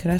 [0.00, 0.16] ¿Qué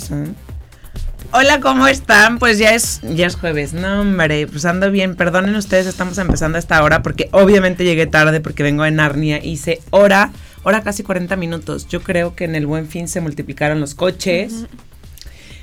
[1.32, 2.40] Hola, ¿cómo están?
[2.40, 3.74] Pues ya es, ya es jueves.
[3.74, 5.14] No, hombre, pues ando bien.
[5.14, 9.38] Perdonen ustedes, estamos empezando a esta hora porque obviamente llegué tarde porque vengo de Narnia.
[9.42, 10.32] Hice hora,
[10.64, 11.86] hora casi 40 minutos.
[11.86, 14.66] Yo creo que en el buen fin se multiplicaron los coches.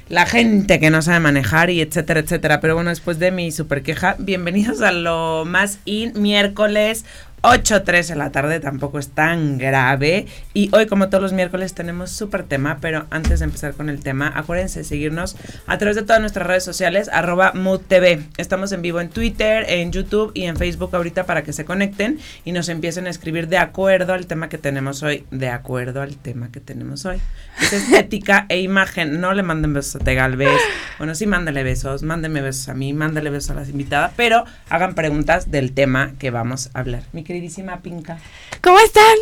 [0.08, 2.62] La gente que no sabe manejar y etcétera, etcétera.
[2.62, 7.04] Pero bueno, después de mi super queja, bienvenidos a lo más in miércoles
[7.46, 10.26] 8.3 en la tarde tampoco es tan grave.
[10.56, 12.80] Y hoy, como todos los miércoles, tenemos súper tema.
[12.82, 15.36] Pero antes de empezar con el tema, acuérdense de seguirnos
[15.68, 18.24] a través de todas nuestras redes sociales, arroba MoodTV.
[18.38, 22.20] Estamos en vivo en Twitter, en YouTube y en Facebook ahorita para que se conecten
[22.46, 25.28] y nos empiecen a escribir de acuerdo al tema que tenemos hoy.
[25.30, 27.18] De acuerdo al tema que tenemos hoy.
[27.62, 29.22] Es estética e imagen.
[29.22, 30.50] No le manden besos a Tegalvez.
[30.98, 32.02] Bueno, sí, mándale besos.
[32.02, 34.14] Mándenme besos a mí, mándale besos a las invitadas.
[34.16, 37.04] Pero hagan preguntas del tema que vamos a hablar.
[37.14, 38.18] Mi queridísima Pinca.
[38.62, 39.14] ¿Cómo están?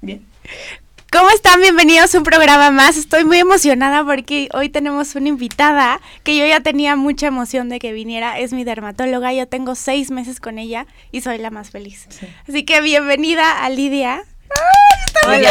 [0.00, 0.24] Bien.
[1.10, 1.60] ¿Cómo están?
[1.60, 2.96] Bienvenidos a un programa más.
[2.96, 7.80] Estoy muy emocionada porque hoy tenemos una invitada que yo ya tenía mucha emoción de
[7.80, 8.38] que viniera.
[8.38, 9.32] Es mi dermatóloga.
[9.32, 12.06] Yo tengo seis meses con ella y soy la más feliz.
[12.48, 14.22] Así que bienvenida a Lidia.
[15.26, 15.42] ¡Ay,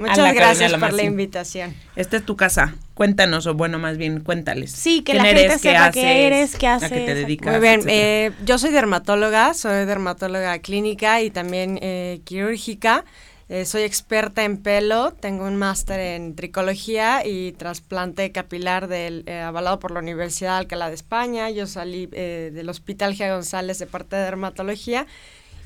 [0.00, 1.74] Muchas gracias por la invitación.
[1.96, 2.74] Esta es tu casa.
[2.94, 4.72] Cuéntanos, o bueno, más bien, cuéntales.
[4.72, 6.92] Sí, que la gente eres, sepa qué, eres, qué haces.
[6.92, 7.52] A qué te dedicas.
[7.52, 13.04] Muy bien, eh, yo soy dermatóloga, soy dermatóloga clínica y también eh, quirúrgica.
[13.48, 19.80] Eh, soy experta en pelo, tengo un máster en tricología y trasplante capilar del, avalado
[19.80, 21.50] por la Universidad de Alcalá de España.
[21.50, 23.28] Yo salí del Hospital G.
[23.32, 25.06] González de parte de dermatología.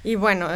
[0.03, 0.49] Y bueno,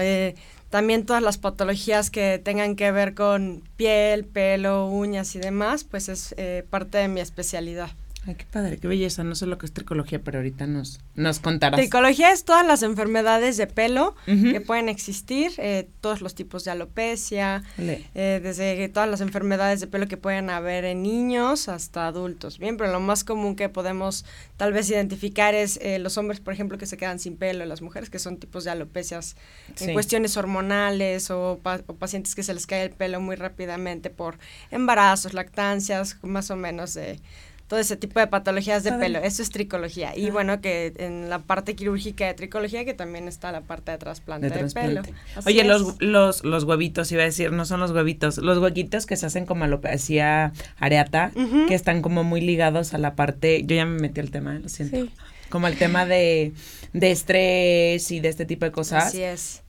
[0.70, 6.08] también todas las patologías que tengan que ver con piel, pelo, uñas y demás, pues
[6.08, 7.90] es eh, parte de mi especialidad.
[8.26, 9.24] Ay, qué padre, qué belleza.
[9.24, 11.78] No sé lo que es tricología, pero ahorita nos, nos contarás.
[11.78, 16.70] Tricología es todas las enfermedades de pelo que pueden existir, eh, todos los tipos de
[16.72, 22.58] alopecia, eh, desde todas las enfermedades de pelo que pueden haber en niños hasta adultos.
[22.58, 24.24] Bien, pero lo más común que podemos
[24.56, 27.82] tal vez identificar es eh, los hombres, por ejemplo, que se quedan sin pelo, las
[27.82, 29.36] mujeres que son tipos de alopecias
[29.80, 34.38] en cuestiones hormonales o, o pacientes que se les cae el pelo muy rápidamente por
[34.70, 37.20] embarazos, lactancias, más o menos de
[37.68, 39.18] todo ese tipo de patologías de pelo.
[39.18, 40.16] Eso es tricología.
[40.16, 43.98] Y bueno, que en la parte quirúrgica de tricología, que también está la parte de
[43.98, 45.02] trasplante de, pelo.
[45.44, 49.16] Oye, los, los, los huevitos, iba a decir, no son los huevitos, los huequitos que
[49.16, 51.30] se hacen como lo que hacía Areata,
[51.68, 54.68] que están como muy ligados a la parte, yo ya me metí al tema, lo
[54.70, 55.12] siento.
[55.50, 56.52] Como el tema de,
[56.94, 59.08] de estrés y de este tipo de cosas.
[59.08, 59.62] Así es.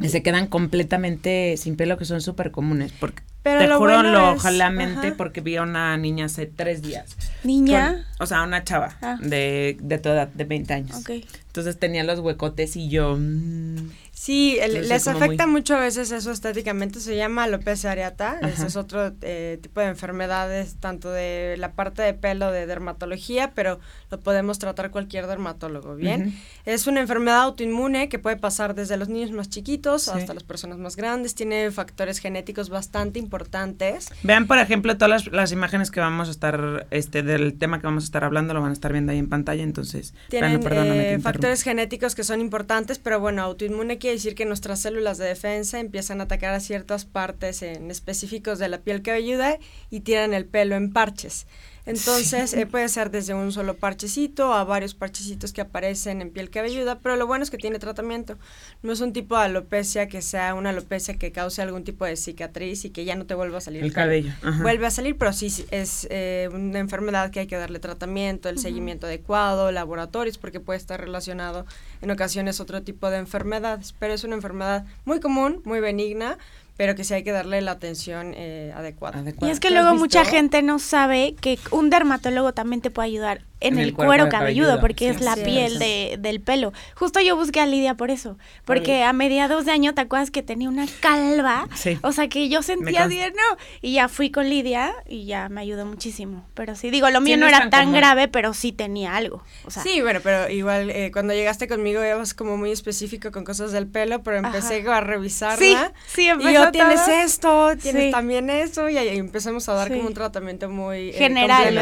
[0.00, 2.92] Se quedan completamente sin pelo, que son súper comunes.
[2.92, 7.16] Porque Pero te juro, lo ojalá mente porque vi a una niña hace tres días.
[7.42, 8.06] ¿Niña?
[8.20, 9.18] o sea, una chava ah.
[9.20, 10.96] de, de toda de 20 años.
[10.96, 11.26] Okay.
[11.46, 13.16] Entonces tenía los huecotes y yo...
[13.18, 13.90] Mm,
[14.22, 19.12] sí, les afecta mucho a veces eso estéticamente, se llama alopecia areata, ese es otro
[19.20, 23.80] eh, tipo de enfermedades, tanto de la parte de pelo de dermatología, pero
[24.12, 26.38] lo podemos tratar cualquier dermatólogo, ¿bien?
[26.64, 30.78] Es una enfermedad autoinmune que puede pasar desde los niños más chiquitos hasta las personas
[30.78, 34.08] más grandes, tiene factores genéticos bastante importantes.
[34.22, 38.04] Vean, por ejemplo, todas las, imágenes que vamos a estar, este, del tema que vamos
[38.04, 40.14] a estar hablando, lo van a estar viendo ahí en pantalla, entonces...
[40.28, 45.18] Tienen eh, factores genéticos que son importantes, pero bueno, autoinmune quiere decir que nuestras células
[45.18, 49.58] de defensa empiezan a atacar a ciertas partes en específicos de la piel cabelluda
[49.90, 51.46] y tiran el pelo en parches.
[51.84, 56.48] Entonces eh, puede ser desde un solo parchecito a varios parchecitos que aparecen en piel
[56.50, 58.38] cabelluda, pero lo bueno es que tiene tratamiento.
[58.82, 62.16] No es un tipo de alopecia que sea una alopecia que cause algún tipo de
[62.16, 64.32] cicatriz y que ya no te vuelva a salir el, cabello.
[64.60, 68.58] Vuelve a salir, pero sí es eh, una enfermedad que hay que darle tratamiento, el
[68.58, 71.66] seguimiento adecuado, laboratorios, porque puede estar relacionado
[72.00, 76.38] en ocasiones otro tipo de enfermedades, pero es una enfermedad muy común, muy benigna
[76.76, 79.22] pero que sí hay que darle la atención eh, adecuada.
[79.40, 83.42] Y es que luego mucha gente no sabe que un dermatólogo también te puede ayudar
[83.62, 86.72] en, el, cuero cabelludo, porque es la piel de, del pelo.
[86.96, 90.42] Justo yo busqué a Lidia por eso, porque a mediados de año te acuerdas que
[90.42, 91.68] tenía una calva,
[92.02, 95.60] o sea que yo sentía bien, no, y ya fui con Lidia y ya me
[95.60, 96.44] ayudó muchísimo.
[96.54, 99.42] Pero sí, digo, lo mío no, era tan, grave, pero sí tenía algo.
[99.68, 103.86] sí, bueno, pero igual eh, cuando llegaste conmigo ibas como muy específico con cosas del
[103.86, 105.58] pelo, pero empecé a revisarla.
[105.58, 105.76] Sí,
[106.06, 110.68] sí, empezó Tienes esto, tienes también eso, y ahí empezamos a dar como un tratamiento
[110.68, 111.74] muy eh, general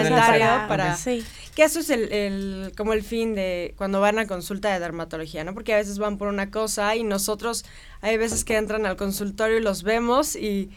[0.68, 0.96] para,
[1.54, 5.54] que eso es el, como el fin de cuando van a consulta de dermatología, ¿no?
[5.54, 7.64] Porque a veces van por una cosa y nosotros
[8.00, 10.70] hay veces que entran al consultorio y los vemos y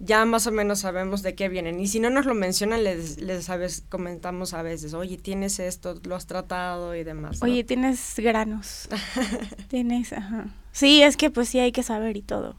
[0.00, 1.78] ya más o menos sabemos de qué vienen.
[1.78, 3.48] Y si no nos lo mencionan, les, les
[3.88, 7.42] comentamos a veces, oye, tienes esto, lo has tratado y demás.
[7.42, 8.88] Oye, tienes granos.
[9.68, 10.46] tienes, ajá.
[10.72, 12.56] Sí, es que pues sí hay que saber y todo.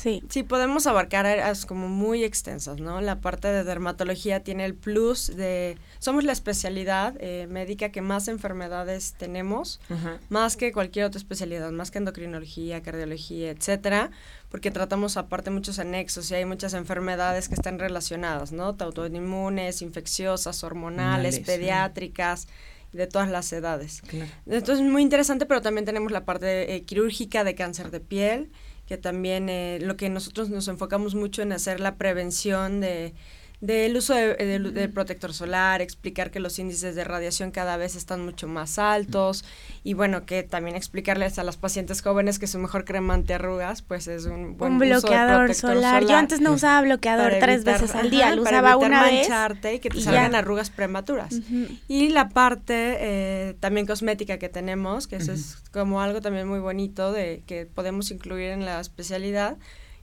[0.00, 0.22] Sí.
[0.28, 3.00] Sí, podemos abarcar áreas como muy extensas, ¿no?
[3.00, 8.28] La parte de dermatología tiene el plus de, somos la especialidad eh, médica que más
[8.28, 9.80] enfermedades tenemos,
[10.28, 14.12] más que cualquier otra especialidad, más que endocrinología, cardiología, etcétera,
[14.50, 18.76] porque tratamos aparte muchos anexos y hay muchas enfermedades que están relacionadas, ¿no?
[18.78, 22.46] Autoinmunes, infecciosas, hormonales, pediátricas
[22.92, 24.02] de todas las edades.
[24.46, 28.50] Entonces es muy interesante, pero también tenemos la parte eh, quirúrgica de cáncer de piel,
[28.88, 33.12] que también eh, lo que nosotros nos enfocamos mucho en hacer la prevención de
[33.60, 38.46] del uso del protector solar, explicar que los índices de radiación cada vez están mucho
[38.46, 39.44] más altos
[39.82, 44.06] y bueno, que también explicarles a las pacientes jóvenes que su mejor crema antiarrugas pues
[44.06, 46.04] es un buen un bloqueador solar.
[46.04, 49.28] Yo antes no usaba bloqueador tres veces al día, lo usaba una vez
[49.74, 51.40] y que te salgan arrugas prematuras.
[51.88, 56.60] Y la parte eh, también cosmética que tenemos, que eso es como algo también muy
[56.60, 59.56] bonito de que podemos incluir en la especialidad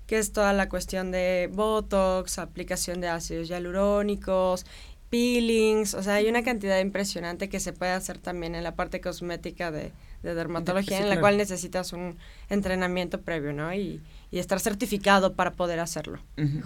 [0.08, 4.66] que es toda la cuestión de Botox, aplicación de ácidos hialurónicos,
[5.10, 9.02] peelings, o sea, hay una cantidad impresionante que se puede hacer también en la parte
[9.02, 9.92] cosmética de,
[10.24, 12.18] de dermatología, en la cual necesitas un
[12.50, 13.74] entrenamiento previo, ¿no?
[13.74, 16.20] Y, y estar certificado para poder hacerlo.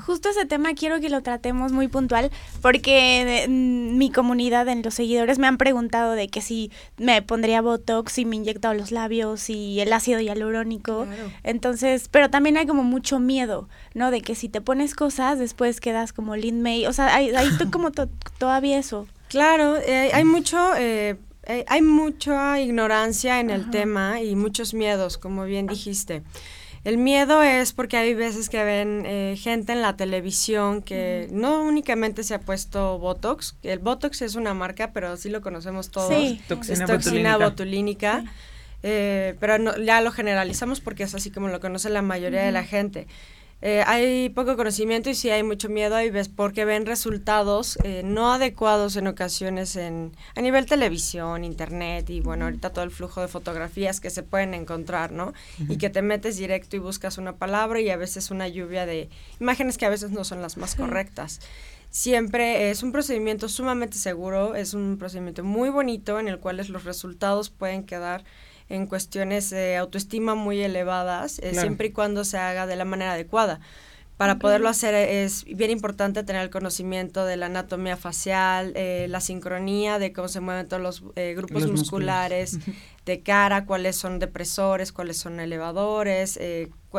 [0.06, 5.39] Justo ese tema quiero que lo tratemos muy puntual porque mi comunidad en los seguidores
[5.39, 9.79] me han preguntado de que si me pondría Botox, si me inyectado los labios y
[9.79, 11.07] el ácido hialurónico.
[11.44, 14.12] Entonces, pero también hay como mucho miedo, ¿no?
[14.12, 16.85] De que si te pones cosas, después quedas como Lin May.
[16.85, 19.07] O sea, hay, hay como todavía eso.
[19.27, 20.75] Claro, eh, hay mucho...
[20.75, 26.21] Eh, eh, hay mucha ignorancia en el tema y muchos miedos, como bien dijiste.
[26.89, 31.62] El miedo es porque hay veces que ven eh, gente en la televisión que no
[31.62, 33.56] únicamente se ha puesto Botox.
[33.62, 36.12] El Botox es una marca, pero sí lo conocemos todos.
[36.12, 36.41] Sí.
[36.47, 38.24] Toxina es toxina botulínica.
[38.81, 42.63] Eh, pero ya lo generalizamos porque es así como lo conoce la mayoría de la
[42.63, 43.06] gente.
[43.61, 48.03] Eh, hay poco conocimiento y sí hay mucho miedo y ves porque ven resultados eh,
[48.06, 53.19] no adecuados en ocasiones en a nivel televisión, internet y bueno, ahorita todo el flujo
[53.19, 55.33] de fotografías que se pueden encontrar, ¿no?
[55.67, 59.09] Y que te metes directo y buscas una palabra y a veces una lluvia de
[59.41, 61.41] imágenes que a veces no son las más correctas.
[61.91, 66.85] Siempre es un procedimiento sumamente seguro, es un procedimiento muy bonito en el cual los
[66.85, 68.23] resultados pueden quedar
[68.69, 73.13] en cuestiones de autoestima muy elevadas, eh, siempre y cuando se haga de la manera
[73.13, 73.60] adecuada.
[74.18, 79.21] Para poderlo hacer es bien importante tener el conocimiento de la anatomía facial, eh, la
[79.21, 82.60] sincronía de cómo se mueven todos los eh, grupos musculares
[83.06, 86.38] de cara, cuáles son depresores, cuáles son elevadores,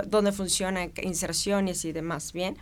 [0.07, 2.57] dónde funcionan inserciones y demás, ¿bien?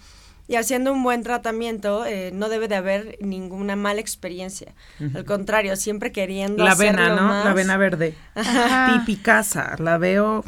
[0.48, 4.74] Y haciendo un buen tratamiento eh, no debe de haber ninguna mala experiencia.
[5.14, 7.44] Al contrario, siempre queriendo la vena, ¿no?
[7.44, 8.14] La vena verde.
[8.34, 10.42] Tipicasa, la veo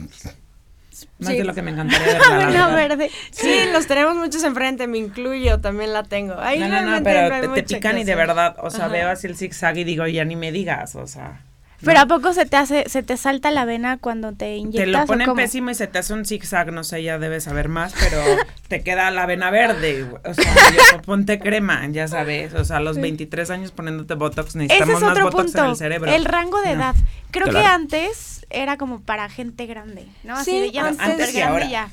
[1.19, 2.29] más de lo que me encantaría ver.
[2.29, 3.11] La vena verde.
[3.31, 6.35] Sí, los tenemos muchos enfrente, me incluyo, también la tengo.
[6.39, 9.37] Ahí no, no, no, pero te, pican y de verdad, o sea, veo así el
[9.37, 11.43] zigzag y digo, ya ni me digas, o sea.
[11.85, 14.85] Pero ¿a poco se te hace, se te salta la vena cuando te inyectas?
[14.85, 17.69] Te lo ponen pésimo y se te hace un zigzag, no sé, ya debes saber
[17.69, 18.23] más, pero
[18.69, 22.99] te queda la vena verde, o sea, ponte crema, ya sabes, o sea, a los
[22.99, 26.13] 23 años poniéndote Botox necesitamos Ese es otro más Botox punto, en el cerebro.
[26.13, 26.95] El rango de edad.
[27.31, 30.37] Creo que antes era como para gente grande, ¿no?
[30.37, 31.89] Así sí, de ya antes grande ya.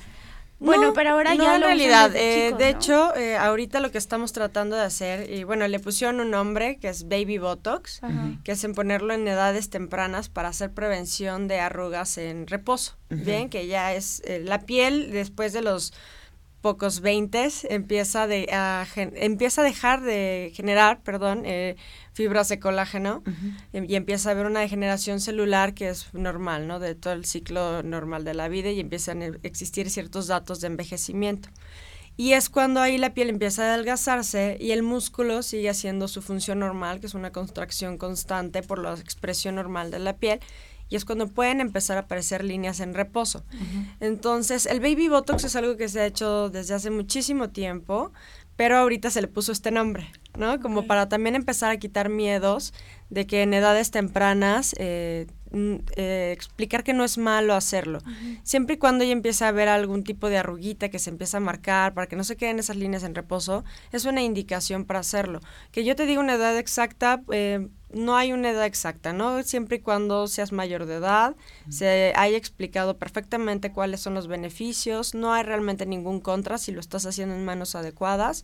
[0.60, 4.34] Bueno, pero ahora no, ya en realidad, eh, de hecho, eh, ahorita lo que estamos
[4.34, 8.02] tratando de hacer, y bueno, le pusieron un nombre que es Baby Botox,
[8.44, 13.50] que es en ponerlo en edades tempranas para hacer prevención de arrugas en reposo, bien,
[13.50, 15.94] que ya es eh, la piel después de los
[16.62, 21.76] pocos 20 empieza, de, a, empieza a dejar de generar, perdón, eh,
[22.18, 23.22] fibras de colágeno
[23.74, 26.80] em, y empieza a haber una degeneración celular que es normal, ¿no?
[26.80, 30.66] De todo el ciclo normal de la vida y empiezan a existir ciertos datos de
[30.66, 31.50] envejecimiento.
[32.16, 36.24] Y es cuando ahí la piel empieza a adelgazarse y el músculo sigue haciendo su
[36.24, 40.40] función normal, que es una contracción constante por la expresión normal de la piel
[40.90, 43.44] y es cuando pueden empezar a aparecer líneas en reposo.
[44.00, 48.14] Entonces, el baby botox es algo que se ha hecho desde hace muchísimo tiempo,
[48.58, 50.60] pero ahorita se le puso este nombre, ¿no?
[50.60, 52.74] Como para también empezar a quitar miedos
[53.10, 55.28] de que en edades tempranas eh,
[55.96, 58.00] eh, explicar que no es malo hacerlo.
[58.44, 61.40] Siempre y cuando ya empieza a haber algún tipo de arruguita que se empieza a
[61.40, 65.40] marcar para que no se queden esas líneas en reposo, es una indicación para hacerlo.
[65.72, 69.42] Que yo te diga una edad exacta, eh, no hay una edad exacta, ¿no?
[69.44, 71.36] Siempre y cuando seas mayor de edad,
[71.70, 76.80] se haya explicado perfectamente cuáles son los beneficios, no hay realmente ningún contra si lo
[76.80, 78.44] estás haciendo en manos adecuadas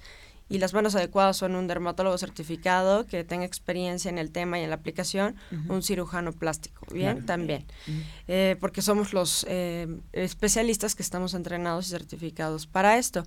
[0.49, 4.63] y las manos adecuadas son un dermatólogo certificado que tenga experiencia en el tema y
[4.63, 5.35] en la aplicación,
[5.69, 7.25] un cirujano plástico, ¿bien?
[7.25, 7.65] También,
[8.27, 13.23] eh, porque somos los eh, especialistas que estamos entrenados y certificados para esto.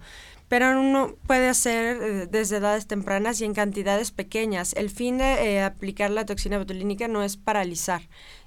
[0.48, 4.74] Pero uno puede hacer eh, desde edades tempranas y en cantidades pequeñas.
[4.74, 8.02] El fin de aplicar la toxina botulínica no es paralizar,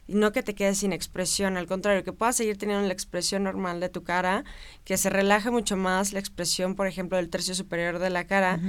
[0.10, 3.80] no que te quedes sin expresión, al contrario, que puedas seguir teniendo la expresión normal
[3.80, 4.44] de tu cara,
[4.84, 8.60] que se relaje mucho más la expresión, por ejemplo, del tercio superior de la cara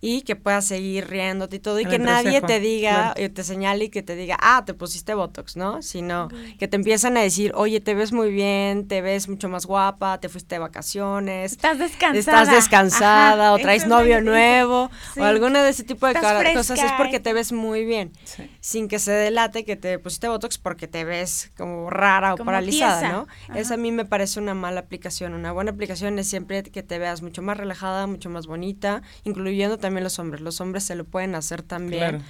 [0.00, 3.86] y que puedas seguir riéndote y todo y que nadie te diga, y te señale
[3.86, 5.82] y que te diga, ah, te pusiste Botox, ¿no?
[5.82, 6.28] Sino
[6.58, 10.20] que te empiezan a decir, oye, te ves muy bien, te ves mucho más guapa,
[10.20, 11.52] te fuiste de vacaciones.
[11.52, 12.18] Estás descansada.
[12.18, 17.18] Estás descansada o traes novio nuevo o alguna de ese tipo de cosas es porque
[17.18, 18.12] te ves muy bien,
[18.60, 23.12] sin que se delate que te pusiste Botox porque te ves como rara o paralizada,
[23.12, 23.26] ¿no?
[23.54, 25.34] Esa a mí me parece una mala aplicación.
[25.34, 29.78] Una buena aplicación es siempre que te veas mucho más relajada, mucho más bonita, incluyendo
[29.78, 30.40] también los hombres.
[30.40, 32.22] Los hombres se lo pueden hacer también.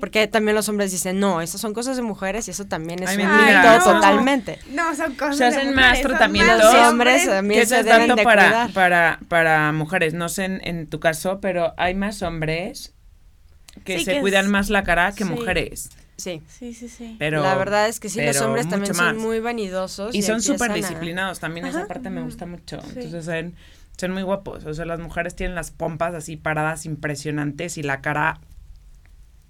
[0.00, 3.10] Porque también los hombres dicen, no, esas son cosas de mujeres y eso también es
[3.10, 4.58] un mito totalmente.
[4.70, 6.58] No, son cosas se hacen más tratamientos.
[6.58, 11.00] Los hombres también se deben tanto para, para, para mujeres, no sé en, en, tu
[11.00, 12.92] caso, pero hay más hombres
[13.84, 15.90] que se cuidan más la cara que mujeres.
[16.16, 16.42] Sí.
[16.48, 17.16] Sí, sí, sí.
[17.18, 20.14] Pero, la verdad es que sí, los hombres también son muy vanidosos.
[20.14, 22.78] Y, son súper disciplinados, también esa parte me gusta mucho.
[22.94, 23.54] Entonces son,
[23.96, 24.64] son muy guapos.
[24.64, 28.40] O sea, las mujeres tienen las pompas así paradas impresionantes y la cara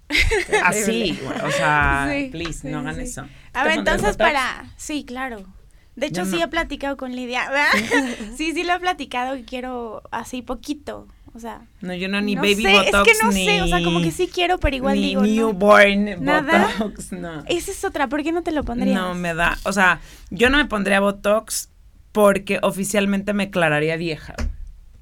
[0.63, 1.19] así.
[1.43, 3.25] o sea, please, no hagan eso.
[3.53, 4.71] A ver, entonces para...
[4.77, 5.43] Sí, claro.
[5.95, 7.49] De hecho, sí he platicado con Lidia.
[8.37, 11.07] sí, sí lo he platicado y quiero así poquito.
[11.33, 14.01] O sea, no, yo no, ni baby botox, es que no sé, o sea, como
[14.01, 15.21] que sí quiero, pero igual ni digo.
[15.21, 17.43] Newborn botox, no.
[17.45, 18.99] Esa es otra, ¿por qué no te lo pondrías?
[18.99, 19.99] No, me da, o sea,
[20.31, 21.69] yo no me pondría botox
[22.17, 24.33] porque oficialmente me declararía vieja.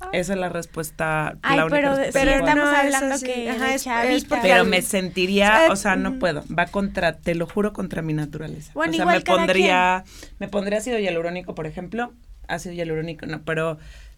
[0.02, 0.10] Ah.
[0.12, 1.38] Esa es la respuesta.
[1.42, 6.44] Ay, la pero, pero estamos hablando que es, Pero me sentiría, o sea, no puedo.
[6.48, 8.74] Va contra, te lo juro, contra mi naturaleza.
[8.74, 10.04] Bueno, o sea, me pondría,
[10.40, 12.12] me pondría ácido hialurónico, por ejemplo.
[12.50, 13.78] Ácido hialurónico, no, pero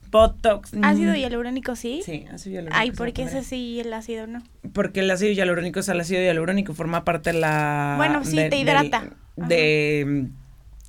[0.09, 0.71] Botox.
[0.81, 2.01] ¿Ácido hialurónico sí?
[2.03, 2.81] Sí, ácido hialurónico.
[2.81, 4.41] Ay, ¿por qué ese sí y el ácido no?
[4.73, 7.93] Porque el ácido hialurónico es el ácido hialurónico, forma parte de la...
[7.97, 9.11] Bueno, sí, te hidrata.
[9.35, 10.31] De...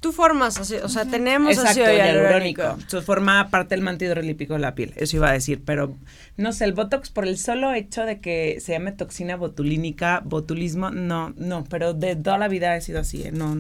[0.01, 2.79] Tú formas, o sea, tenemos ácido hialurónico.
[2.87, 5.97] Eso forma parte del manto hidrolípico de la piel, eso iba a decir, pero
[6.37, 10.91] no sé, el Botox por el solo hecho de que se llame toxina botulínica, botulismo,
[10.91, 13.33] no, no, pero de toda la vida he sido así, ¿eh?
[13.33, 13.57] no,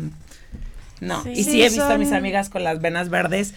[1.00, 1.22] no.
[1.32, 3.54] Y sí, he visto a mis amigas con las venas verdes,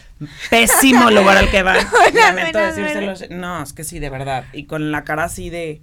[0.50, 1.86] pésimo lugar al que van.
[3.30, 4.46] no, es que sí, de verdad.
[4.54, 5.82] Y con la cara así de...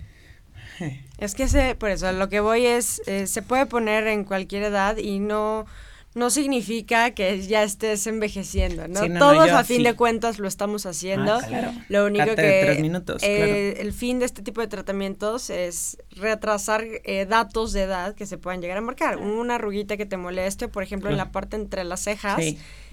[1.18, 4.62] Es que se, por eso, lo que voy es, eh, se puede poner en cualquier
[4.62, 5.66] edad y no
[6.18, 9.00] no significa que ya estés envejeciendo, ¿no?
[9.18, 11.34] Todos a fin de cuentas lo estamos haciendo.
[11.34, 12.72] Ah, lo único que
[13.22, 18.26] eh, el fin de este tipo de tratamientos es retrasar eh, datos de edad que
[18.26, 19.18] se puedan llegar a marcar.
[19.18, 22.38] Una arruguita que te moleste, por ejemplo, en la parte entre las cejas.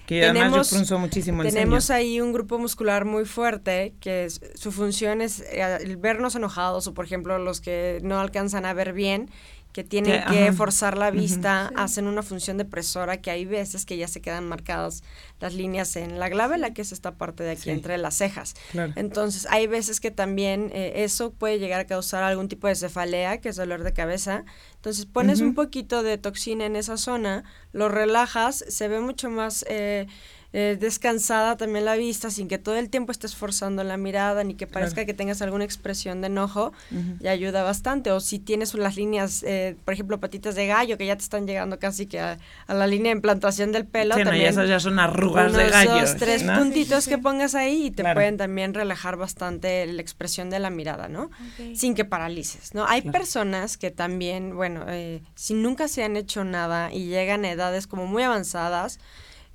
[0.06, 5.40] Que tenemos, además muchísimo Tenemos ahí un grupo muscular muy fuerte que su función es
[5.40, 9.28] eh, el vernos enojados o, por ejemplo, los que no alcanzan a ver bien
[9.76, 14.08] que tienen que, forzar la vista, hacen una función depresora que hay veces que ya
[14.08, 15.02] se quedan marcadas
[15.38, 18.54] las líneas en la glabela, que es esta parte de aquí entre las cejas.
[18.94, 23.42] Entonces, hay veces que también eh, eso puede llegar a causar algún tipo de cefalea,
[23.42, 24.46] que es dolor de cabeza.
[24.76, 29.62] Entonces, pones un poquito de toxina en esa zona, lo relajas, se ve mucho más...
[29.68, 30.06] Eh,
[30.52, 34.54] eh, descansada también la vista, sin que todo el tiempo estés forzando la mirada, ni
[34.54, 36.72] que parezca que tengas alguna expresión de enojo,
[37.20, 38.10] y ayuda bastante.
[38.10, 41.46] O si tienes unas líneas, eh, por ejemplo, patitas de gallo, que ya te están
[41.46, 42.38] llegando casi que a,
[42.68, 44.14] la línea de implantación del pelo.
[44.16, 46.00] también ya esas ya son arrugas de gallo.
[46.00, 50.58] Dos, tres puntitos que pongas ahí y te pueden también relajar bastante la expresión de
[50.58, 51.30] la mirada, ¿no?
[51.74, 52.86] Sin que paralices, ¿no?
[52.86, 57.50] Hay personas que también, bueno, eh, si nunca se han hecho nada y llegan a
[57.50, 58.98] edades como muy avanzadas,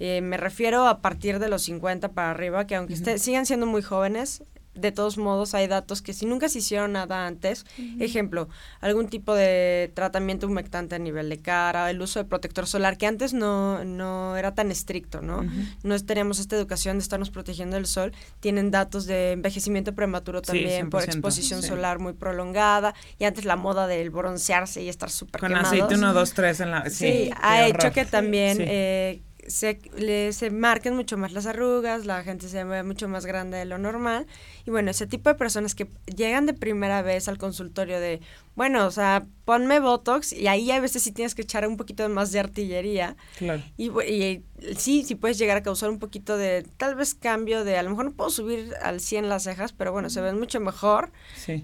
[0.04, 3.84] eh, me refiero a partir de los 50 para arriba, que aunque sigan siendo muy
[3.84, 4.44] jóvenes,
[4.74, 7.68] de todos modos hay datos que si nunca se hicieron nada antes,
[8.00, 12.98] ejemplo, algún tipo de tratamiento humectante a nivel de cara, el uso de protector solar,
[12.98, 15.46] que antes no, no era tan estricto, ¿no?
[15.84, 20.90] No teníamos esta educación de estarnos protegiendo del sol, tienen datos de envejecimiento prematuro también
[20.90, 25.54] por exposición solar muy prolongada, y antes la moda del broncearse y estar súper Con
[25.54, 26.90] aceite 1, 2, 3 en la...
[26.90, 28.58] Sí, ha hecho que también...
[28.62, 33.26] Eh, se, le, se marquen mucho más las arrugas, la gente se ve mucho más
[33.26, 34.28] grande de lo normal.
[34.66, 38.22] Y bueno, ese tipo de personas que llegan de primera vez al consultorio de,
[38.56, 42.08] bueno, o sea, ponme Botox y ahí a veces sí tienes que echar un poquito
[42.10, 43.16] más de artillería.
[43.38, 43.64] Claro.
[43.78, 44.44] Y, y,
[44.78, 47.90] sí, sí puedes llegar a causar un poquito de, tal vez cambio de, a lo
[47.90, 51.12] mejor no puedo subir al 100 las cejas, pero bueno, se ven mucho mejor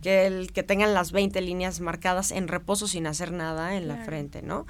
[0.01, 3.97] que el que tengan las 20 líneas marcadas en reposo sin hacer nada en la
[3.97, 4.65] frente, ¿no?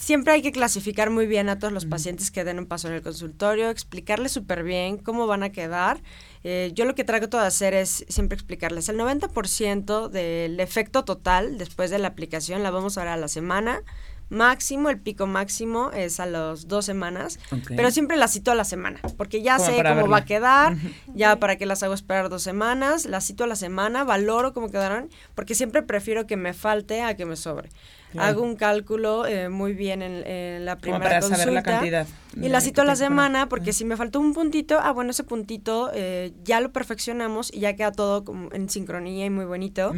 [0.00, 2.94] Siempre hay que clasificar muy bien a todos los pacientes que den un paso en
[2.94, 6.00] el consultorio, explicarles súper bien cómo van a quedar.
[6.42, 11.58] Eh, yo lo que trato de hacer es siempre explicarles el 90% del efecto total
[11.58, 13.82] después de la aplicación la vamos a ver a la semana.
[14.30, 18.62] Máximo, el pico máximo es a las dos semanas, pero siempre la cito a la
[18.62, 20.76] semana, porque ya sé cómo va a quedar,
[21.14, 24.70] ya para qué las hago esperar dos semanas, las cito a la semana, valoro cómo
[24.70, 27.70] quedaron, porque siempre prefiero que me falte a que me sobre.
[28.18, 31.38] Hago un cálculo eh, muy bien en, la primera para consulta.
[31.38, 32.06] Saber la cantidad.
[32.40, 35.24] Y la cito a la semana porque si me faltó un puntito, ah, bueno, ese
[35.24, 39.92] puntito eh, ya lo perfeccionamos y ya queda todo en sincronía y muy bonito.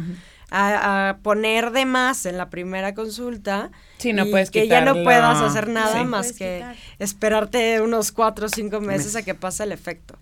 [0.51, 3.71] a, poner de más en la primera consulta.
[3.97, 6.63] Sí, no y puedes Que ya no puedas hacer nada más que
[6.99, 10.17] esperarte unos cuatro o cinco meses a que pase el efecto.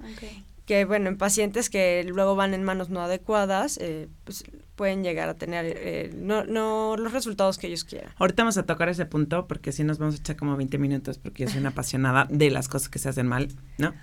[0.66, 4.44] Que bueno, en pacientes que luego van en manos no adecuadas, eh, pues
[4.82, 8.14] pueden llegar a tener eh, no, no los resultados que ellos quieran.
[8.18, 11.20] Ahorita vamos a tocar ese punto porque si nos vamos a echar como 20 minutos
[11.20, 13.94] porque yo soy una apasionada de las cosas que se hacen mal, ¿no?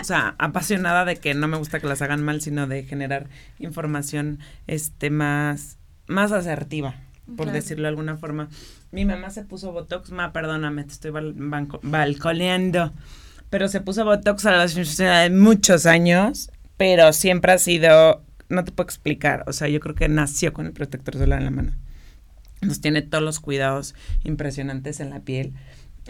[0.00, 3.28] O sea, apasionada de que no me gusta que las hagan mal, sino de generar
[3.58, 4.38] información
[4.68, 6.94] este más, más asertiva,
[7.36, 8.48] por decirlo de alguna forma.
[8.92, 12.92] Mi mamá se puso Botox, ma, perdóname, te estoy balconeando,
[13.50, 14.76] pero se puso Botox a los
[15.32, 19.44] muchos años, pero siempre ha sido no te puedo explicar.
[19.46, 21.72] O sea, yo creo que nació con el protector solar en la mano.
[22.60, 25.54] Nos tiene todos los cuidados impresionantes en la piel.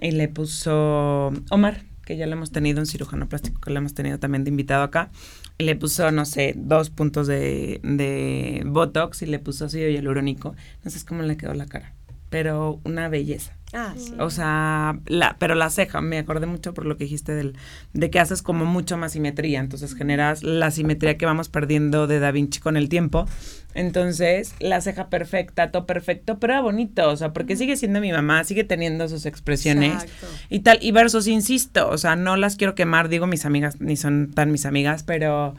[0.01, 3.95] Y le puso Omar, que ya lo hemos tenido, un cirujano plástico que lo hemos
[3.95, 5.11] tenido también de invitado acá.
[5.59, 10.57] Y le puso, no sé, dos puntos de, de Botox y le puso ácido hialurónico.
[10.83, 11.95] No sé cómo le quedó la cara,
[12.31, 13.57] pero una belleza.
[13.73, 14.15] Ah, sí.
[14.19, 17.57] O sea, la, pero la ceja, me acordé mucho por lo que dijiste del,
[17.93, 22.19] de que haces como mucho más simetría, entonces generas la simetría que vamos perdiendo de
[22.19, 23.27] Da Vinci con el tiempo.
[23.73, 28.11] Entonces, la ceja perfecta, todo perfecto, pero era bonito, o sea, porque sigue siendo mi
[28.11, 30.07] mamá, sigue teniendo sus expresiones
[30.49, 33.97] y tal, y versos, insisto, o sea, no las quiero quemar, digo mis amigas, ni
[33.97, 35.55] son tan mis amigas, pero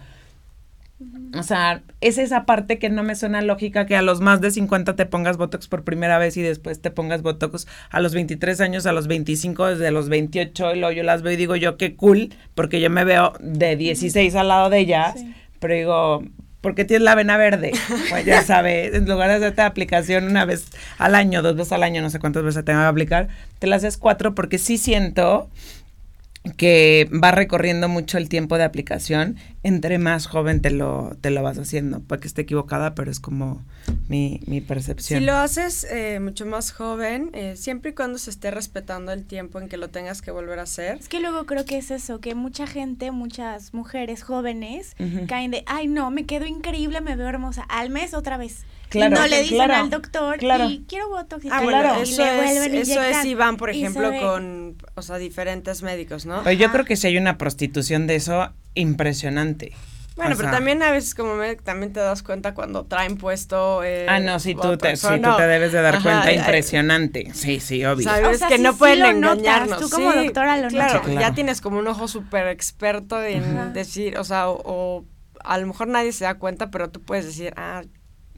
[1.33, 4.51] o sea, es esa parte que no me suena lógica que a los más de
[4.51, 8.59] 50 te pongas Botox por primera vez y después te pongas Botox a los 23
[8.59, 11.77] años, a los 25, desde los 28, y luego yo las veo y digo yo
[11.77, 15.23] qué cool, porque yo me veo de 16 al lado de ellas,
[15.59, 16.23] pero digo,
[16.59, 17.71] ¿por qué tienes la vena verde?
[18.09, 21.83] Pues ya sabes, en lugar de hacerte aplicación una vez al año, dos veces al
[21.83, 23.27] año, no sé cuántas veces tengo que aplicar,
[23.59, 25.49] te la haces cuatro porque sí siento
[26.57, 31.43] que va recorriendo mucho el tiempo de aplicación, entre más joven te lo, te lo
[31.43, 31.99] vas haciendo.
[31.99, 33.63] Puede que esté equivocada, pero es como
[34.07, 35.19] mi, mi percepción.
[35.19, 39.25] Si lo haces eh, mucho más joven, eh, siempre y cuando se esté respetando el
[39.25, 40.97] tiempo en que lo tengas que volver a hacer.
[40.97, 44.95] Es que luego creo que es eso, que mucha gente, muchas mujeres jóvenes
[45.27, 48.65] caen de, ay no, me quedo increíble, me veo hermosa, al mes otra vez.
[48.89, 52.73] Claro, y no le dicen al doctor y quiero botox y, ah, bueno, eso, es,
[52.73, 56.43] eso es si van, por ejemplo, con, o sea, diferentes médicos, ¿no?
[56.43, 59.73] Pero yo creo que si hay una prostitución de eso impresionante.
[60.15, 64.05] Bueno, pero también a veces como me, también te das cuenta cuando traen puesto eh,
[64.09, 67.31] Ah, no, sí, tú te, sí, tú te debes de dar cuenta, impresionante.
[67.33, 68.03] Sí, sí, obvio.
[68.03, 69.79] Sabes que no pueden engañarnos.
[69.79, 74.23] tú como doctora lo claro, ya tienes como un ojo súper experto en decir, o
[74.23, 75.05] sea, o
[75.43, 77.83] a lo mejor nadie se da cuenta, pero tú puedes decir, ah,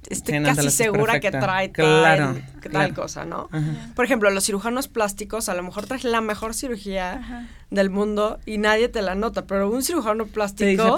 [0.10, 3.50] estoy casi segura que trae tal, cosa, ¿no?
[3.96, 8.60] Por ejemplo, los cirujanos plásticos a lo mejor traes la mejor cirugía del mundo y
[8.60, 10.96] nadie te la nota, pero un cirujano plástico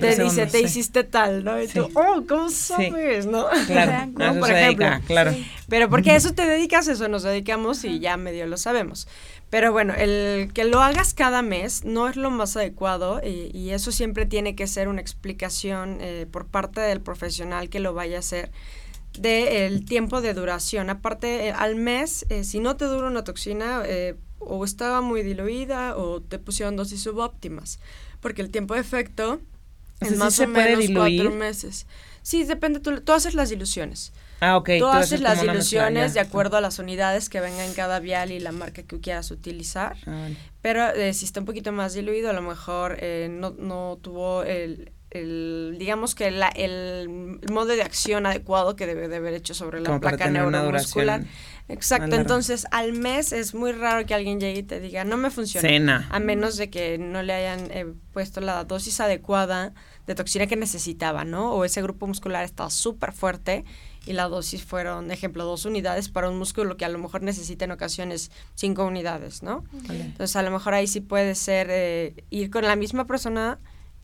[0.00, 1.60] te dice, te, hiciste tal, ¿no?
[1.60, 3.46] Y tú, oh, ¿cómo sabes, no?
[3.66, 4.86] Claro, Por ejemplo.
[5.06, 5.34] claro.
[5.68, 9.08] Pero porque a eso te dedicas, eso nos dedicamos y ya medio lo sabemos.
[9.50, 13.92] Pero bueno, el que lo hagas cada mes no es lo más adecuado y, eso
[13.92, 18.20] siempre tiene que ser una explicación eh, por parte del profesional que lo vaya a
[18.20, 18.50] hacer
[19.18, 20.90] del tiempo de duración.
[20.90, 23.82] Aparte, eh, al mes, eh, si no te dura una toxina,
[24.38, 27.80] o estaba muy diluida o te pusieron dosis subóptimas,
[28.20, 29.40] porque el tiempo de efecto
[30.00, 31.86] es más o menos cuatro meses.
[32.22, 34.12] Sí, depende, tú, tú haces las diluciones.
[34.40, 34.70] Ah, ok.
[34.78, 38.38] Tú, haces las ilusiones de acuerdo a las unidades que venga en cada vial y
[38.38, 39.96] la marca que quieras utilizar.
[40.06, 40.28] Ah,
[40.62, 44.44] Pero eh, si está un poquito más diluido, a lo mejor eh, no, no tuvo
[44.44, 47.08] el, el, digamos que el
[47.50, 51.24] modo de acción adecuado que debe de haber hecho sobre la placa neuromuscular.
[51.68, 55.30] Exacto, entonces al mes es muy raro que alguien llegue y te diga, no me
[55.30, 56.08] funciona.
[56.10, 59.74] A menos de que no le hayan eh, puesto la dosis adecuada
[60.06, 61.52] de toxina que necesitaba, ¿no?
[61.52, 63.64] O ese grupo muscular estaba súper fuerte
[64.06, 67.66] y la dosis fueron, ejemplo, dos unidades para un músculo que a lo mejor necesita
[67.66, 69.64] en ocasiones cinco unidades, ¿no?
[69.90, 73.58] Entonces a lo mejor ahí sí puede ser eh, ir con la misma persona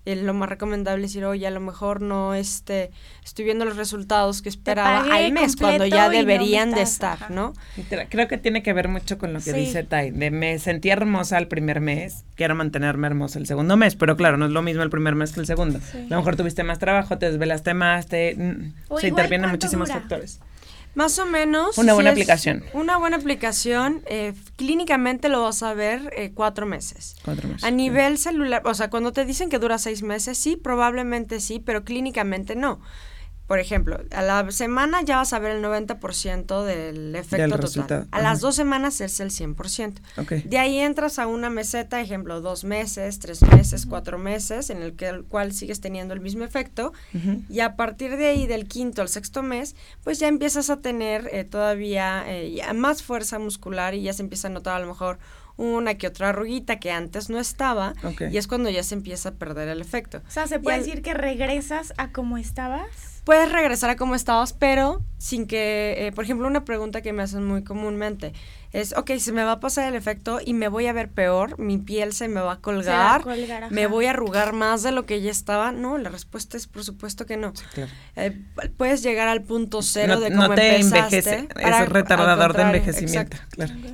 [0.04, 2.90] lo más recomendable es decir, oye, a lo mejor no este,
[3.24, 7.54] estoy viendo los resultados que esperaba al mes, cuando ya deberían de estar, ¿no?
[8.10, 11.38] Creo que tiene que ver mucho con lo que dice Tai, de me sentí hermosa
[11.38, 14.82] el primer mes, quiero mantenerme hermosa el segundo mes, pero claro, no es lo mismo
[14.82, 15.78] el primer mes que el segundo.
[15.94, 20.40] A lo mejor tuviste más trabajo, te desvelaste más, te, mm, se intervienen muchísimos factores.
[20.94, 21.78] Más o menos.
[21.78, 22.64] Una buena aplicación.
[22.72, 24.02] Una buena aplicación.
[24.07, 27.16] Eh, clínicamente lo vas a ver eh, cuatro meses.
[27.24, 27.64] Cuatro meses.
[27.64, 31.59] A nivel celular, o sea, cuando te dicen que dura seis meses, sí, probablemente sí,
[31.59, 32.80] pero clínicamente no
[33.46, 38.09] por ejemplo, a la semana ya vas a ver el 90% del efecto total.
[38.11, 40.44] A las dos semanas es el 100%.
[40.44, 44.96] De ahí entras a una meseta, ejemplo, dos meses, tres meses, cuatro meses, en el,
[44.96, 46.94] que, el cual sigues teniendo el mismo efecto.
[47.50, 51.28] Y a partir de ahí, del quinto al sexto mes, pues ya empiezas a tener
[51.33, 55.18] eh, todavía eh, más fuerza muscular y ya se empieza a notar a lo mejor
[55.57, 57.94] una que otra arruguita que antes no estaba
[58.30, 60.22] y es cuando ya se empieza a perder el efecto.
[60.26, 63.13] O sea, ¿se puede decir que regresas a como estabas?
[63.24, 67.22] Puedes regresar a como estabas, pero sin que, eh, por ejemplo, una pregunta que me
[67.22, 68.32] hacen muy comúnmente
[68.74, 71.60] es, ok, se me va a pasar el efecto y me voy a ver peor,
[71.60, 73.24] mi piel se me va a colgar,
[73.70, 75.70] me voy a arrugar más de lo que ya estaba.
[75.70, 77.52] No, la respuesta es por supuesto que no.
[78.16, 78.37] Eh,
[78.76, 83.37] puedes llegar al punto cero de cómo no te envejece, es retardador de envejecimiento.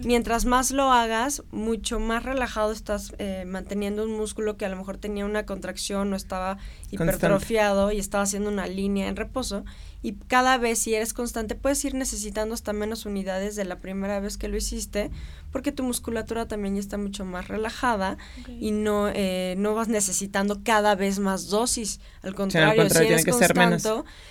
[0.02, 4.76] Mientras más lo hagas, mucho más relajado estás eh, manteniendo un músculo que a lo
[4.76, 6.56] mejor tenía una contracción o estaba
[6.90, 9.62] hipertrofiado y estaba haciendo una línea en reposo
[10.02, 14.20] y cada vez si eres constante puedes ir necesitando hasta menos unidades de la primera
[14.20, 15.10] vez que lo hiciste
[15.52, 18.18] porque tu musculatura también ya está mucho más relajada
[18.60, 22.00] y no, eh, no vas necesitando cada vez más dosis.
[22.22, 23.88] Al contrario, si eres constante,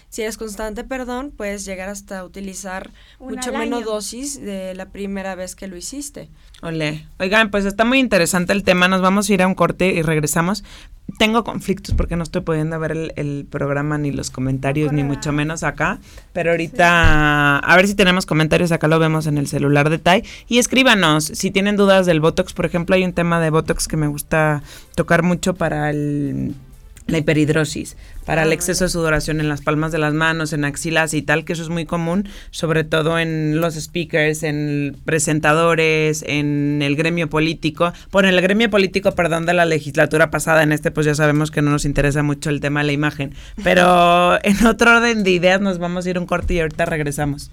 [0.09, 5.55] si eres constante, perdón, puedes llegar hasta utilizar mucho menos dosis de la primera vez
[5.55, 6.29] que lo hiciste.
[6.61, 7.05] Ole.
[7.19, 8.87] Oigan, pues está muy interesante el tema.
[8.87, 10.63] Nos vamos a ir a un corte y regresamos.
[11.17, 15.63] Tengo conflictos porque no estoy pudiendo ver el, programa ni los comentarios, ni mucho menos
[15.63, 15.99] acá.
[16.33, 18.71] Pero ahorita, a ver si tenemos comentarios.
[18.71, 20.23] Acá lo vemos en el celular de Tai.
[20.47, 22.53] Y escríbanos si tienen dudas del Botox.
[22.53, 24.63] Por ejemplo, hay un tema de Botox que me gusta
[24.95, 26.55] tocar mucho para el
[27.09, 30.65] la hiperhidrosis, para el ah, exceso de sudoración en las palmas de las manos, en
[30.65, 36.23] axilas y tal, que eso es muy común, sobre todo en los speakers, en presentadores,
[36.27, 37.91] en el gremio político.
[38.11, 41.61] Por el gremio político, perdón, de la legislatura pasada, en este pues ya sabemos que
[41.61, 45.61] no nos interesa mucho el tema de la imagen, pero en otro orden de ideas
[45.61, 47.51] nos vamos a ir un corte y ahorita regresamos.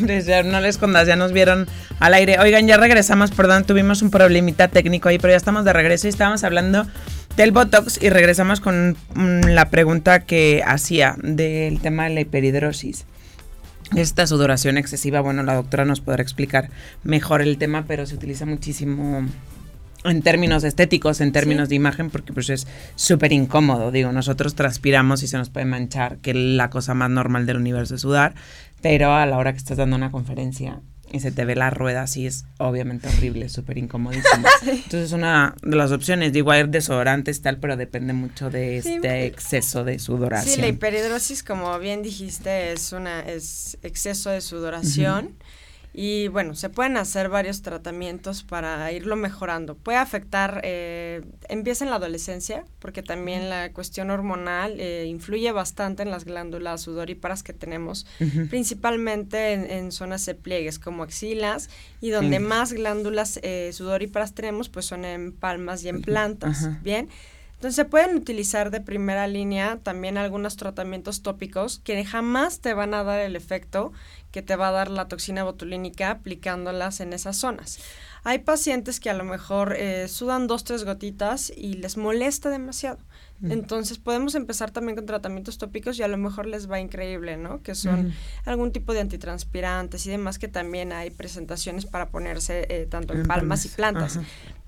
[0.44, 1.66] no les escondas, ya nos vieron
[2.00, 2.38] al aire.
[2.38, 6.10] Oigan, ya regresamos, perdón, tuvimos un problemita técnico ahí, pero ya estamos de regreso y
[6.10, 6.86] estábamos hablando
[7.36, 13.06] del Botox y regresamos con la pregunta que hacía del tema de la hiperhidrosis.
[13.96, 16.70] Esta sudoración excesiva, bueno, la doctora nos podrá explicar
[17.04, 19.26] mejor el tema, pero se utiliza muchísimo
[20.04, 23.90] en términos estéticos, en términos de imagen, porque pues es súper incómodo.
[23.90, 27.94] Digo, nosotros transpiramos y se nos puede manchar, que la cosa más normal del universo
[27.94, 28.34] es sudar,
[28.82, 32.02] pero a la hora que estás dando una conferencia y se te ve la rueda
[32.02, 34.46] así es obviamente horrible, súper incomodísimo.
[34.62, 39.26] Entonces es una de las opciones, digo, hay desodorantes tal, pero depende mucho de este
[39.26, 40.54] exceso de sudoración.
[40.54, 45.36] Sí, la hiperhidrosis, como bien dijiste, es una es exceso de sudoración.
[45.94, 49.74] Y bueno, se pueden hacer varios tratamientos para irlo mejorando.
[49.74, 56.02] Puede afectar, eh, empieza en la adolescencia, porque también la cuestión hormonal eh, influye bastante
[56.02, 58.06] en las glándulas sudoríparas que tenemos,
[58.48, 61.68] principalmente en, zonas de pliegues como axilas,
[62.00, 66.82] y donde más glándulas eh, sudoríparas tenemos, pues son en palmas y en plantas.
[66.82, 67.10] Bien.
[67.62, 72.92] Entonces se pueden utilizar de primera línea también algunos tratamientos tópicos que jamás te van
[72.92, 73.92] a dar el efecto
[74.32, 77.78] que te va a dar la toxina botulínica aplicándolas en esas zonas.
[78.24, 82.98] Hay pacientes que a lo mejor eh, sudan dos, tres gotitas y les molesta demasiado.
[83.42, 87.60] Entonces podemos empezar también con tratamientos tópicos y a lo mejor les va increíble, ¿no?
[87.60, 88.14] Que son
[88.44, 93.24] algún tipo de antitranspirantes y demás que también hay presentaciones para ponerse eh, tanto en,
[93.24, 94.20] palmas, y plantas.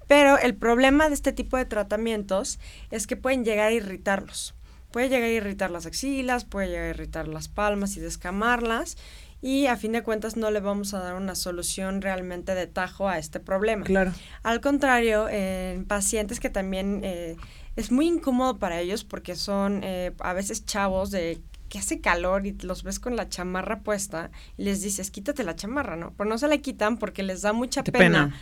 [0.09, 2.58] Pero el problema de este tipo de tratamientos
[2.90, 4.54] es que pueden llegar a irritarlos.
[4.90, 8.96] Puede llegar a irritar las axilas, puede llegar a irritar las palmas y descamarlas
[9.45, 13.11] y a fin de cuentas no le vamos a dar una solución realmente de tajo
[13.11, 13.85] a este problema.
[13.85, 14.11] Claro.
[14.42, 17.37] Al contrario, en pacientes que también eh,
[17.77, 22.47] es muy incómodo para ellos porque son eh, a veces chavos de que hace calor
[22.47, 26.15] y los ves con la chamarra puesta y les dices, quítate la chamarra, ¿no?
[26.17, 28.35] Pero no se la quitan porque les da mucha pena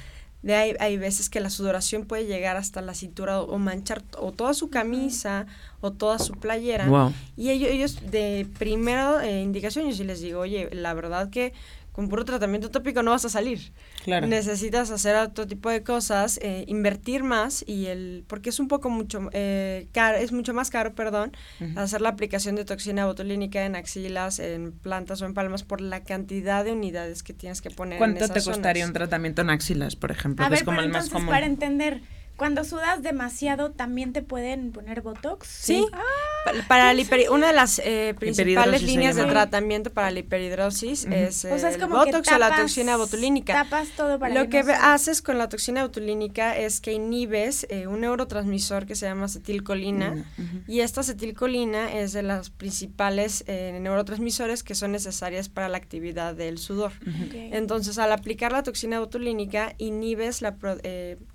[0.42, 4.32] de hay, hay veces que la sudoración puede llegar hasta la cintura o, manchar o
[4.32, 5.46] toda su camisa
[5.80, 7.12] o toda su playera.
[7.36, 11.52] Y ellos, ellos de primera eh, indicación, yo sí les digo, oye, la verdad que
[11.92, 13.72] con puro tratamiento tópico no vas a salir.
[14.04, 14.26] Claro.
[14.26, 18.88] Necesitas hacer otro tipo de cosas, eh, invertir más y el porque es un poco
[18.88, 21.32] mucho eh, caro, es mucho más caro, perdón,
[21.76, 26.02] hacer la aplicación de toxina botulínica en axilas, en plantas o en palmas por la
[26.02, 27.98] cantidad de unidades que tienes que poner.
[27.98, 30.44] ¿Cuánto te costaría un tratamiento en axilas, por ejemplo?
[30.44, 31.28] A ver, es como el más común.
[31.28, 32.00] para entender
[32.36, 35.46] cuando sudas demasiado, ¿también te pueden poner Botox?
[35.46, 35.86] Sí.
[35.92, 41.44] Ah, para la una de las eh, principales líneas de tratamiento para la hiperhidrosis es,
[41.44, 43.52] el Botox o la toxina botulínica.
[43.52, 48.00] Tapas todo para Lo que haces con la toxina botulínica es que inhibes eh, un
[48.00, 50.24] neurotransmisor que se llama acetilcolina
[50.66, 56.34] y esta acetilcolina es de las principales eh, neurotransmisores que son necesarias para la actividad
[56.34, 56.92] del sudor.
[57.34, 60.56] Entonces, al aplicar la toxina botulínica, inhibes la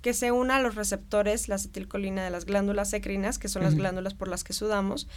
[0.02, 0.87] que se una a los receptores
[1.48, 5.08] la acetilcolina de las glándulas ecrinas, que son las glándulas por las que sudamos,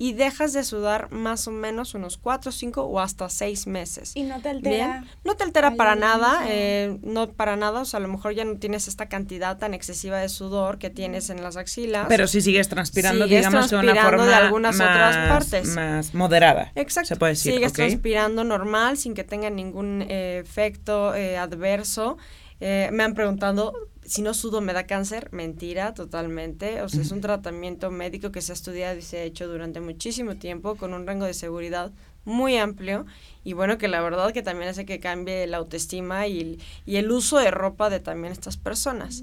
[0.00, 4.12] y dejas de sudar más o menos unos 4, 5 o hasta 6 meses.
[4.14, 5.04] ¿Y no te altera?
[5.24, 8.44] No te altera para nada, eh, no para nada, o sea, a lo mejor ya
[8.44, 12.06] no tienes esta cantidad tan excesiva de sudor que tienes en las axilas.
[12.08, 15.74] Pero si sigues transpirando, digamos, de una forma de algunas otras partes.
[15.74, 16.70] Más moderada.
[16.76, 17.08] Exacto.
[17.08, 17.54] Se puede decir.
[17.54, 22.18] Sigues transpirando normal, sin que tenga ningún eh, efecto eh, adverso.
[22.60, 23.72] me han preguntado
[24.08, 26.82] si no sudo me da cáncer, mentira totalmente.
[26.82, 29.80] O sea, es un tratamiento médico que se ha estudiado y se ha hecho durante
[29.80, 31.92] muchísimo tiempo con un rango de seguridad
[32.24, 33.06] muy amplio
[33.42, 37.38] y bueno, que la verdad que también hace que cambie la autoestima y, el uso
[37.38, 39.22] de ropa de también estas personas.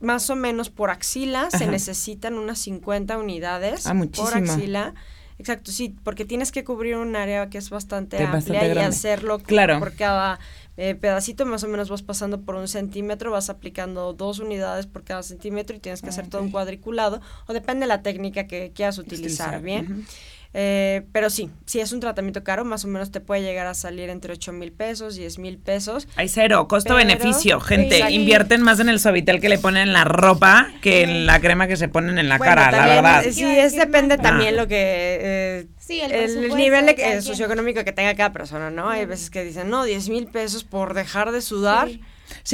[0.00, 4.94] más o menos por axila se necesitan unas 50 unidades ah, por axila.
[5.38, 9.78] Exacto, sí, porque tienes que cubrir un área que es bastante amplia y hacerlo claro.
[9.78, 10.38] por cada
[10.82, 15.04] eh, pedacito, más o menos vas pasando por un centímetro, vas aplicando dos unidades por
[15.04, 18.72] cada centímetro y tienes que hacer todo un cuadriculado, o depende de la técnica que
[18.74, 20.06] quieras utilizar, ¿bien?
[20.52, 23.74] Eh, pero sí, si es un tratamiento caro, más o menos te puede llegar a
[23.74, 26.08] salir entre 8 mil pesos, 10 mil pesos.
[26.16, 27.60] Hay cero, costo-beneficio.
[27.60, 31.40] Gente, invierten más en el suavitel que le ponen en la ropa que en la
[31.40, 33.24] crema que se ponen en la cara, la verdad.
[33.30, 34.22] Sí, es depende ah.
[34.22, 35.18] también lo que...
[35.20, 38.88] Eh, sí, el, nivel de, socioeconómico que tenga cada persona, ¿no?
[38.88, 41.88] Hay veces que dicen, no, 10 mil pesos por dejar de sudar.
[41.88, 42.00] Sí,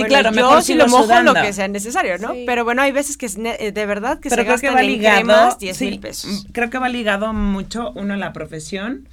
[0.05, 2.34] claro, yo si lo mojo lo que sea necesario, ¿no?
[2.47, 4.80] Pero bueno, hay veces que es eh, de verdad que se creo gastan que va
[4.82, 6.45] en ligado, cremas 10 mil pesos.
[6.45, 9.09] Mm, creo que va ligado mucho, uno, a la profesión,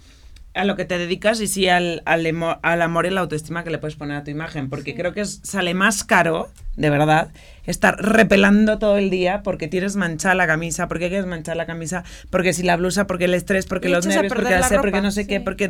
[0.53, 2.25] a lo que te dedicas y sí al, al,
[2.61, 5.25] al, amor y la autoestima que le puedes poner a tu imagen, porque creo que
[5.25, 7.31] sale más caro, de verdad,
[7.65, 12.03] estar repelando todo el día porque tienes manchada la camisa, porque quieres manchar la camisa,
[12.29, 15.25] porque si la blusa, porque el estrés, porque los nervios, porque hacer, porque no sé
[15.25, 15.69] qué, porque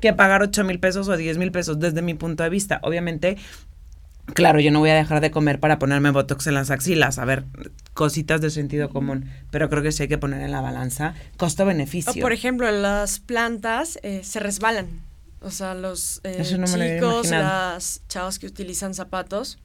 [0.00, 2.80] que pagar 8 mil pesos o 10 mil pesos desde mi punto de vista.
[2.82, 3.36] Obviamente,
[4.32, 7.24] Claro, yo no voy a dejar de comer para ponerme botox en las axilas, a
[7.24, 7.44] ver,
[7.92, 12.22] cositas de sentido común, pero creo que sí hay que poner en la balanza costo-beneficio.
[12.22, 14.88] por ejemplo, las plantas eh, se resbalan,
[15.40, 19.58] o sea, los eh, chicos, las chavos que utilizan zapatos,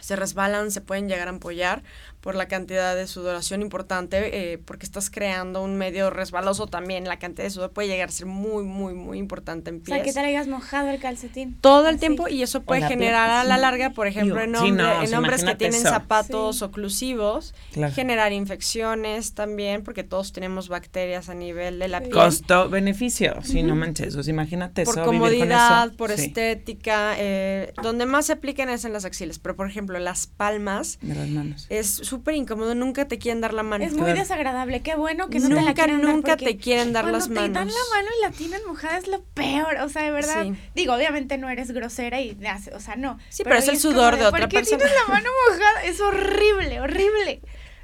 [0.00, 1.84] se resbalan, se pueden llegar a ampollar
[2.22, 7.04] por la cantidad de sudoración importante, eh, porque estás creando un medio resbaloso también.
[7.04, 9.92] La cantidad de sudor puede llegar a ser muy, muy, muy importante en pies.
[9.92, 11.58] O sea, que te hayas mojado el calcetín.
[11.60, 15.42] Todo el tiempo y eso puede generar a la larga, por ejemplo, en, en hombres
[15.42, 17.54] que tienen zapatos oclusivos,
[17.92, 22.12] generar infecciones también, porque todos tenemos bacterias a nivel de la piel.
[22.12, 28.68] Costo-beneficio, si no manches, o imagínate por comodidad, por estética, eh, donde más se aplican
[28.68, 31.66] es en las axilas, pero por ejemplo, las palmas de las manos.
[31.68, 33.84] es súper incómodo, nunca te quieren dar la mano.
[33.84, 37.30] Es muy desagradable, qué bueno que no te la quieren Nunca te quieren dar las
[37.30, 37.52] manos.
[37.52, 40.10] Cuando te dan la mano y la tienen mojada es lo peor, o sea, de
[40.10, 40.46] verdad.
[40.74, 42.36] Digo, obviamente no eres grosera y
[42.74, 43.18] o sea, no.
[43.30, 44.78] Sí, pero, es el sudor de, otra persona.
[44.78, 45.84] tienes la mano mojada?
[45.84, 47.40] Es horrible, horrible.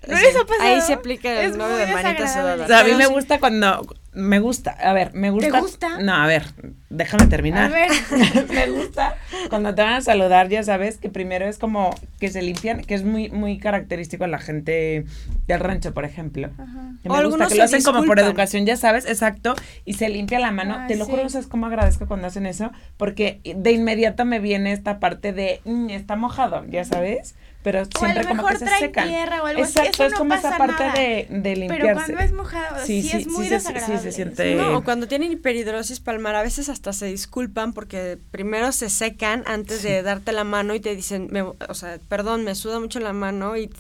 [0.06, 0.16] ¿No
[0.60, 2.64] Ahí se aplica el novio de manita sudada.
[2.64, 5.52] O sea, a mí me gusta cuando me gusta, a ver, me gusta.
[5.52, 5.98] ¿Te gusta?
[6.00, 6.42] No, a ver,
[6.90, 7.70] déjame terminar.
[7.70, 7.90] A ver.
[8.50, 9.16] me gusta
[9.48, 12.94] cuando te van a saludar, ya sabes, que primero es como que se limpian, que
[12.94, 15.06] es muy muy característico a la gente
[15.46, 16.50] del rancho, por ejemplo.
[16.58, 16.92] Ajá.
[17.02, 19.54] Que me gusta que lo hacen como por educación, ya sabes, exacto,
[19.84, 20.86] y se limpia la mano.
[20.88, 24.72] te lo juro, no sabes cómo agradezco cuando hacen eso, porque de inmediato me viene
[24.72, 29.08] esta parte de, mm, está mojado, ya sabes pero siempre como que se secan.
[29.08, 30.12] tierra o algo Exacto, así.
[30.12, 31.86] es como esa parte de, de, limpiarse.
[31.86, 33.98] Pero cuando es mojado, sí, sí, es muy sí, desagradable.
[33.98, 34.54] Sí, se siente...
[34.54, 39.82] No, cuando tienen hiperhidrosis palmar, a veces hasta se disculpan porque primero se secan antes
[39.82, 43.12] de darte la mano y te dicen, me, o sea, perdón, me suda mucho la
[43.12, 43.70] mano y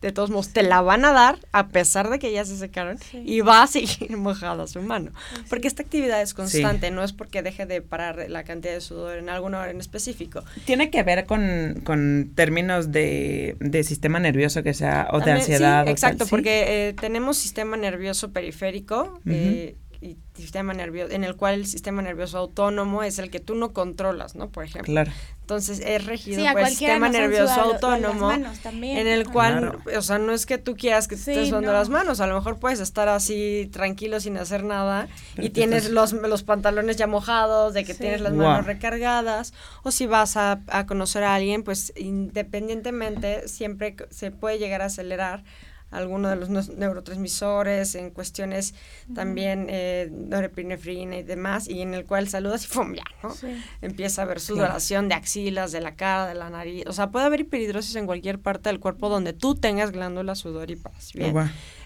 [0.00, 2.98] de todos modos te la van a dar a pesar de que ya se secaron
[3.12, 5.12] y va a seguir mojada su mano.
[5.48, 9.18] Porque esta actividad es constante, no es porque deje de parar la cantidad de sudor
[9.18, 10.44] en alguna hora en específico.
[10.64, 15.84] Tiene que ver con, con términos de, de, sistema nervioso que sea o de ansiedad.
[15.84, 19.20] Sí, exacto, porque eh, tenemos sistema nervioso periférico.
[19.26, 23.56] eh, y sistema nervioso, en el cual el sistema nervioso autónomo es el que tú
[23.56, 24.48] no controlas, ¿no?
[24.48, 24.92] Por ejemplo.
[24.92, 25.10] Claro.
[25.48, 30.44] Entonces es regido por el sistema nervioso autónomo, en el cual, o sea, no es
[30.44, 33.66] que tú quieras que te estés sudando las manos, a lo mejor puedes estar así
[33.72, 38.34] tranquilo sin hacer nada y tienes los, los pantalones ya mojados, de que tienes las
[38.34, 44.58] manos recargadas, o si vas a, a conocer a alguien, pues independientemente siempre se puede
[44.58, 45.44] llegar a acelerar
[45.90, 48.74] algunos de los neurotransmisores, en cuestiones
[49.14, 52.94] también eh, norepinefrina y demás, y en el cual saludas y ¡fum!
[52.94, 53.34] ya, ¿no?
[53.80, 56.84] Empieza a haber sudoración de axilas, de la cara, de la nariz.
[56.86, 61.12] O sea, puede haber hiperhidrosis en cualquier parte del cuerpo donde tú tengas glándulas sudoríparas.
[61.14, 61.34] Bien.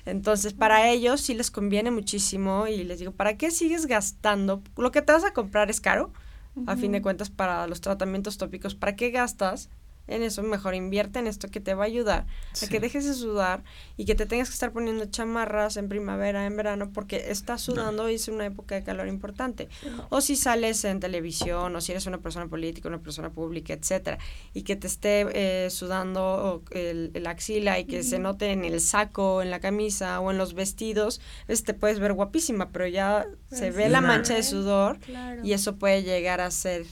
[0.05, 4.63] Entonces, para ellos sí les conviene muchísimo y les digo, ¿para qué sigues gastando?
[4.77, 6.13] Lo que te vas a comprar es caro,
[6.67, 8.75] a fin de cuentas, para los tratamientos tópicos.
[8.75, 9.71] ¿Para qué gastas
[10.15, 12.27] en eso, mejor invierte en esto que te va a ayudar
[12.63, 13.65] a que dejes de sudar
[13.97, 18.09] y que te tengas que estar poniendo chamarras en primavera, en verano, porque estás sudando
[18.11, 19.69] y es una época de calor importante.
[20.11, 24.19] O si sales en televisión, o si eres una persona política, una persona pública, etcétera,
[24.53, 28.81] y que te esté eh, sudando el, el, axila y que se note en el
[28.81, 33.27] saco, en la camisa o en los vestidos, pues te puedes ver guapísima, pero ya
[33.51, 34.99] se ve la mancha de sudor
[35.43, 36.87] y eso puede llegar a ser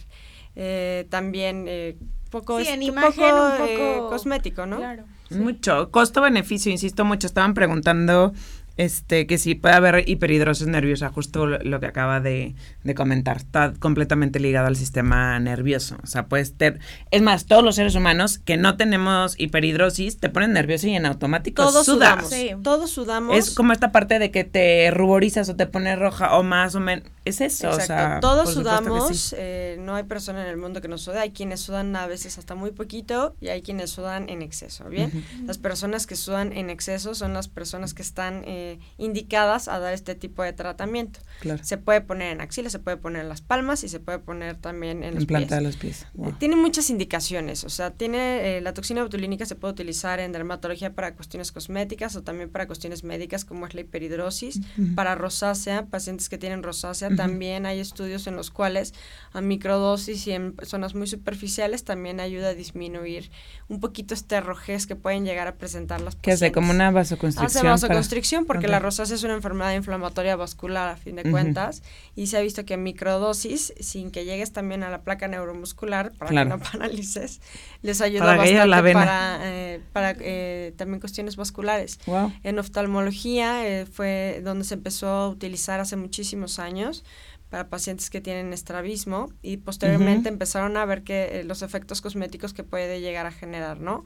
[0.57, 1.97] eh, también eh,
[2.31, 4.78] poco, sí, en imagen, un poco eh, cosmético, ¿no?
[4.78, 5.05] Claro.
[5.31, 5.91] Mucho.
[5.91, 7.26] Costo-beneficio, insisto mucho.
[7.26, 8.33] Estaban preguntando
[8.77, 12.55] este, que sí puede haber hiperhidrosis nerviosa, justo lo, que acaba de,
[12.97, 13.39] comentar.
[13.39, 15.97] Está completamente ligado al sistema nervioso.
[16.03, 16.81] O sea, puedes tener.
[17.11, 21.07] Es más, todos los seres humanos que no tenemos hiperhidrosis te ponen nervioso y en
[21.07, 22.29] automático todos sudas.
[22.29, 22.62] Sudamos.
[22.62, 23.37] Todos sudamos.
[23.37, 26.81] Es como esta parte de que te ruborizas o te pones roja o más o
[26.81, 27.05] menos.
[27.25, 27.71] Es eso.
[27.71, 29.35] O sea, todos sudamos.
[29.37, 31.18] Eh, no hay persona en el mundo que no sude.
[31.18, 34.89] Hay quienes sudan a veces hasta muy poquito y hay quienes sudan en exceso.
[34.89, 35.25] Bien.
[35.45, 38.43] Las personas que sudan en exceso son las personas que están.
[38.47, 38.60] Eh,
[38.99, 41.21] indicadas a dar este tipo de tratamiento.
[41.63, 44.57] Se puede poner en axilas, se puede poner en las palmas y se puede poner
[44.57, 46.07] también en, los planta de los pies.
[46.23, 50.33] Eh, tiene muchas indicaciones, o sea, tiene eh, la toxina botulínica se puede utilizar en
[50.33, 54.61] dermatología para cuestiones cosméticas o también para cuestiones médicas como es la hiperhidrosis,
[54.95, 58.95] para rosácea, pacientes que tienen rosácea, también hay estudios en los cuales
[59.33, 63.31] a microdosis y en zonas muy superficiales también ayuda a disminuir
[63.69, 67.47] un poquito este rojez que pueden llegar a presentar las Que hace como una vasoconstricción.
[67.47, 71.83] Hace vasoconstricción porque la rosácea es una enfermedad inflamatoria vascular a fin de cuentas
[72.17, 76.31] y se ha visto que microdosis, sin que llegues también a la placa neuromuscular para
[76.31, 77.41] que no paralices,
[77.83, 81.99] les ayuda bastante para, eh, para eh, también cuestiones vasculares.
[82.43, 87.05] En oftalmología eh, fue donde se empezó a utilizar hace muchísimos años
[87.51, 92.55] para pacientes que tienen estrabismo y posteriormente empezaron a ver que eh, los efectos cosméticos
[92.55, 94.05] que puede llegar a generar, ¿no?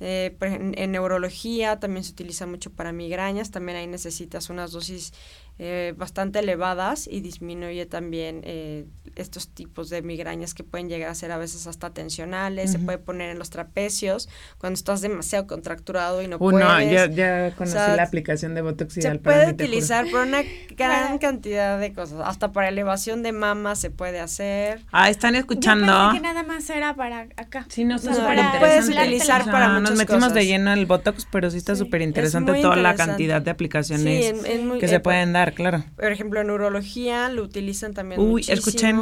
[0.00, 5.12] Eh, en, neurología también se utiliza mucho para migrañas, también ahí necesitas unas dosis
[5.56, 11.14] eh, bastante elevadas y disminuye también eh, estos tipos de migrañas que pueden llegar a
[11.14, 14.28] ser a veces hasta tensionales, se puede poner en los trapecios
[14.58, 16.58] cuando estás demasiado contracturado y no puedes.
[16.58, 20.42] No, ya, ya conocí la aplicación de Botox Se puede utilizar por una
[20.76, 24.80] gran cantidad de cosas, hasta para elevación de mama se puede hacer.
[24.90, 26.10] Ah, están escuchando.
[26.14, 27.64] que nada más era para acá.
[27.68, 31.48] Sí, no, no para, puedes utilizar para muchas Nos metimos de lleno el Botox, pero
[31.48, 34.34] sí está súper interesante toda la cantidad de aplicaciones
[34.80, 35.84] que se pueden dar claro.
[35.96, 38.54] Por ejemplo, en neurología lo utilizan también Uy, muchísimo.
[38.58, 38.96] escuchen.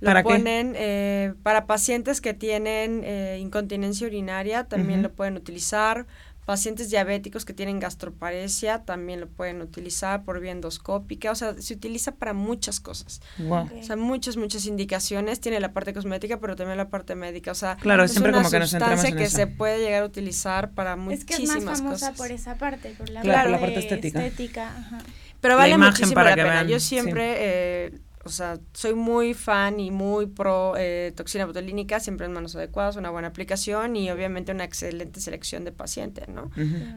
[0.00, 6.06] Lo ¿Para ponen eh, para pacientes que tienen eh, incontinencia urinaria, también lo pueden utilizar.
[6.44, 11.72] Pacientes diabéticos que tienen gastroparesia también lo pueden utilizar por vía endoscópica, o sea, se
[11.72, 13.22] utiliza para muchas cosas.
[13.48, 15.40] O sea, muchas, muchas indicaciones.
[15.40, 17.52] Tiene la parte cosmética, pero también la parte médica.
[17.52, 19.36] O sea, claro, es siempre una como que nos sustancia que eso.
[19.38, 21.48] se puede llegar a utilizar para muchísimas cosas.
[21.48, 24.26] Es que es más famosa por esa parte, por la, claro, la parte estética.
[24.26, 24.98] estética ajá.
[25.44, 26.62] Pero vale muchísimo la pena.
[26.62, 32.24] Yo siempre, eh, o sea, soy muy fan y muy pro eh, toxina botulínica, siempre
[32.24, 36.50] en manos adecuadas, una buena aplicación y obviamente una excelente selección de pacientes, ¿no?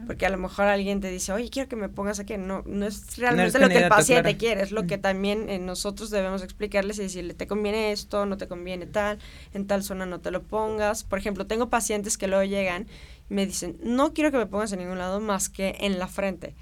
[0.06, 2.38] Porque a lo mejor alguien te dice, oye, quiero que me pongas aquí.
[2.38, 6.08] No, no es realmente lo que el paciente quiere, es lo que también eh, nosotros
[6.08, 9.18] debemos explicarles y decirle, te conviene esto, no te conviene tal,
[9.52, 11.04] en tal zona no te lo pongas.
[11.04, 12.86] Por ejemplo, tengo pacientes que luego llegan
[13.28, 16.08] y me dicen, no quiero que me pongas en ningún lado más que en la
[16.08, 16.56] frente.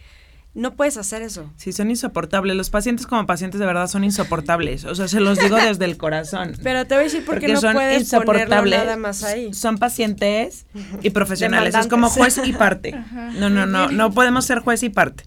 [0.56, 1.52] No puedes hacer eso.
[1.56, 2.56] Sí, son insoportables.
[2.56, 4.86] Los pacientes como pacientes de verdad son insoportables.
[4.86, 6.54] O sea, se los digo desde el corazón.
[6.62, 8.78] Pero te voy a decir por qué no son puedes insoportables.
[8.78, 9.52] nada más ahí.
[9.52, 10.64] Son pacientes
[11.02, 11.74] y profesionales.
[11.74, 12.94] Es como juez y parte.
[13.36, 13.88] No, no, no.
[13.90, 15.24] No podemos ser juez y parte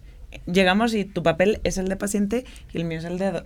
[0.52, 3.44] llegamos y tu papel es el de paciente y el mío es el de...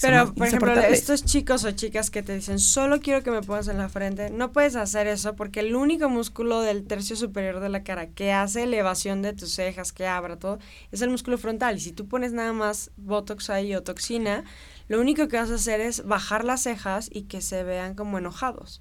[0.00, 3.68] Pero, por ejemplo, estos chicos o chicas que te dicen, solo quiero que me pongas
[3.68, 7.68] en la frente, no puedes hacer eso porque el único músculo del tercio superior de
[7.68, 10.58] la cara que hace elevación de tus cejas, que abra todo,
[10.90, 11.76] es el músculo frontal.
[11.76, 14.44] Y si tú pones nada más Botox ahí o toxina,
[14.88, 18.18] lo único que vas a hacer es bajar las cejas y que se vean como
[18.18, 18.80] enojados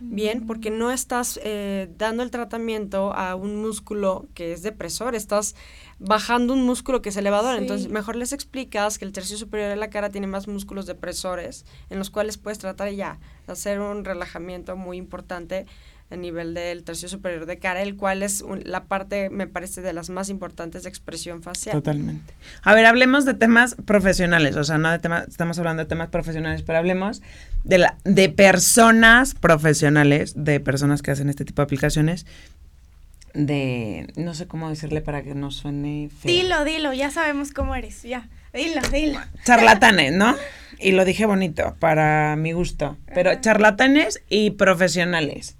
[0.00, 5.54] bien, porque no estás eh, dando el tratamiento a un músculo que es depresor, estás
[5.98, 7.56] bajando un músculo que es elevador.
[7.56, 11.66] Entonces, mejor les explicas que el tercio superior de la cara tiene más músculos depresores,
[11.90, 15.66] en los cuales puedes tratar ya hacer un relajamiento muy importante
[16.10, 19.92] a nivel del tercio superior de cara, el cual es la parte, me parece, de
[19.92, 21.74] las más importantes de expresión facial.
[21.74, 22.34] Totalmente.
[22.62, 26.08] A ver, hablemos de temas profesionales, o sea, no de temas, estamos hablando de temas
[26.08, 27.22] profesionales, pero hablemos
[27.62, 32.26] de, la, de personas profesionales, de personas que hacen este tipo de aplicaciones,
[33.32, 36.32] de, no sé cómo decirle para que no suene feo.
[36.32, 39.20] Dilo, dilo, ya sabemos cómo eres, ya, dilo, dilo.
[39.44, 40.34] Charlatanes, ¿no?
[40.80, 45.56] Y lo dije bonito, para mi gusto, pero charlatanes y profesionales.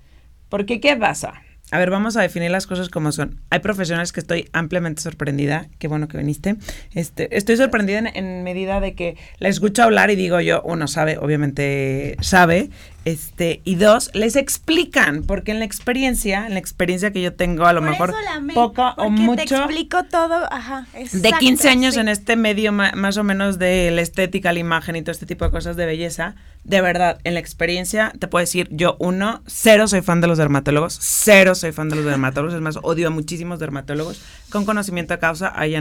[0.51, 1.43] Porque, ¿qué pasa?
[1.73, 3.41] A ver, vamos a definir las cosas como son.
[3.49, 5.69] Hay profesionales que estoy ampliamente sorprendida.
[5.79, 6.57] Qué bueno que viniste.
[6.95, 11.17] Este, estoy sorprendida en, medida de que la escucho hablar y digo yo, uno sabe,
[11.19, 12.71] obviamente sabe,
[13.05, 17.67] este, y dos, les explican, porque en la experiencia, en la experiencia que yo tengo,
[17.67, 18.15] a lo mejor
[18.55, 19.45] poca o mucho.
[19.45, 20.87] Te explico todo, ajá.
[21.13, 25.03] de 15 años en este medio más o menos de la estética, la imagen y
[25.03, 26.35] todo este tipo de cosas de belleza,
[26.65, 30.39] de verdad, en la experiencia te puedo decir, yo uno, cero soy fan de los
[30.39, 35.15] dermatólogos, cero soy fan de los dermatólogos, es más, odio a muchísimos dermatólogos, con conocimiento
[35.15, 35.81] de causa, ahí ya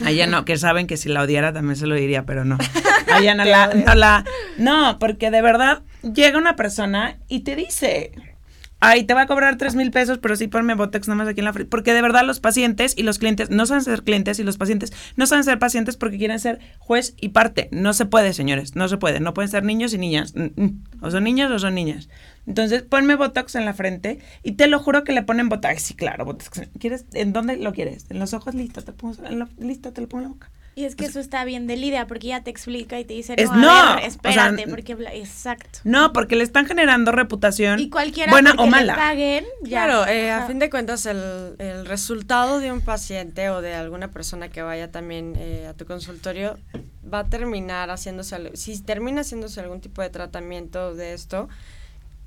[0.00, 0.06] no.
[0.06, 2.58] Allá no, que saben que si la odiara también se lo diría, pero no.
[3.12, 4.24] Allá no la, no la.
[4.58, 8.12] No, porque de verdad llega una persona y te dice.
[8.78, 11.46] Ay, te va a cobrar tres mil pesos, pero sí ponme Botex nomás aquí en
[11.46, 11.70] la frente.
[11.70, 14.92] Porque de verdad los pacientes y los clientes no saben ser clientes y los pacientes
[15.16, 17.68] no saben ser pacientes porque quieren ser juez y parte.
[17.72, 19.18] No se puede, señores, no se puede.
[19.18, 20.34] No pueden ser niños y niñas.
[20.34, 20.84] Mm, mm.
[21.00, 22.10] O son niños o son niñas.
[22.46, 25.82] Entonces, ponme Botox en la frente y te lo juro que le ponen Botox.
[25.82, 26.62] Sí, claro, Botox.
[26.78, 27.04] ¿Quieres?
[27.12, 28.06] ¿En dónde lo quieres?
[28.10, 28.54] ¿En los ojos?
[28.54, 29.16] Listo, te pongo,
[29.58, 30.50] listo, te lo pongo en la boca.
[30.78, 33.14] Y es que pues eso está bien de Lidia, porque ya te explica y te
[33.14, 35.78] dice, no, no espérate, porque, exacto.
[35.84, 38.94] No, porque le están generando reputación y cualquiera buena o mala.
[38.94, 43.72] paguen, Claro, eh, a fin de cuentas, el, el, resultado de un paciente o de
[43.72, 46.58] alguna persona que vaya también eh, a tu consultorio
[47.10, 51.48] va a terminar haciéndose, si termina haciéndose algún tipo de tratamiento de esto,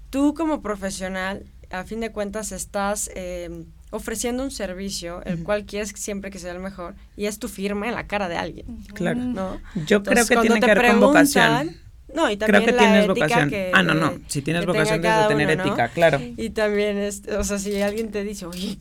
[0.10, 5.89] tú como profesional, a fin de cuentas, estás em, ofreciendo un servicio, el cual quieres
[5.95, 8.84] siempre que sea el mejor, y es tu firma en la cara de alguien.
[8.93, 9.20] Claro.
[9.20, 9.62] ¿no?
[9.86, 11.78] Yo creo que tiene que ver con vocación.
[12.14, 13.53] No, y también Creo que tienes vocación.
[13.74, 14.20] ah, no, no.
[14.28, 16.20] Si tienes vocación, debes de tener ética, claro.
[16.20, 18.80] Y también, es, o sea, si alguien te dice, oye,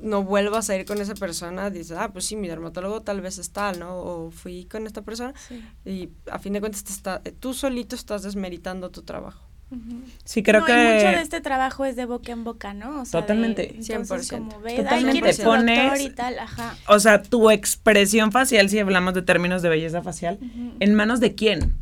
[0.00, 3.38] no vuelvas a ir con esa persona, dices, ah, pues sí, mi dermatólogo tal vez
[3.38, 3.96] es tal, ¿no?
[3.96, 5.34] O fui con esta persona
[5.84, 9.48] y a fin de cuentas te está, tú solito estás desmeritando tu trabajo.
[10.24, 10.72] Sí, creo que...
[10.72, 13.02] mucho de este trabajo es de boca en boca, ¿no?
[13.02, 13.76] O sea, Totalmente.
[13.78, 14.30] 100%.
[14.30, 15.34] Como ves, Totalmente.
[15.44, 16.76] Pones, y tal, ajá.
[16.88, 20.38] O sea, tu expresión facial, si hablamos de términos de belleza facial,
[20.80, 21.74] ¿en manos de quién?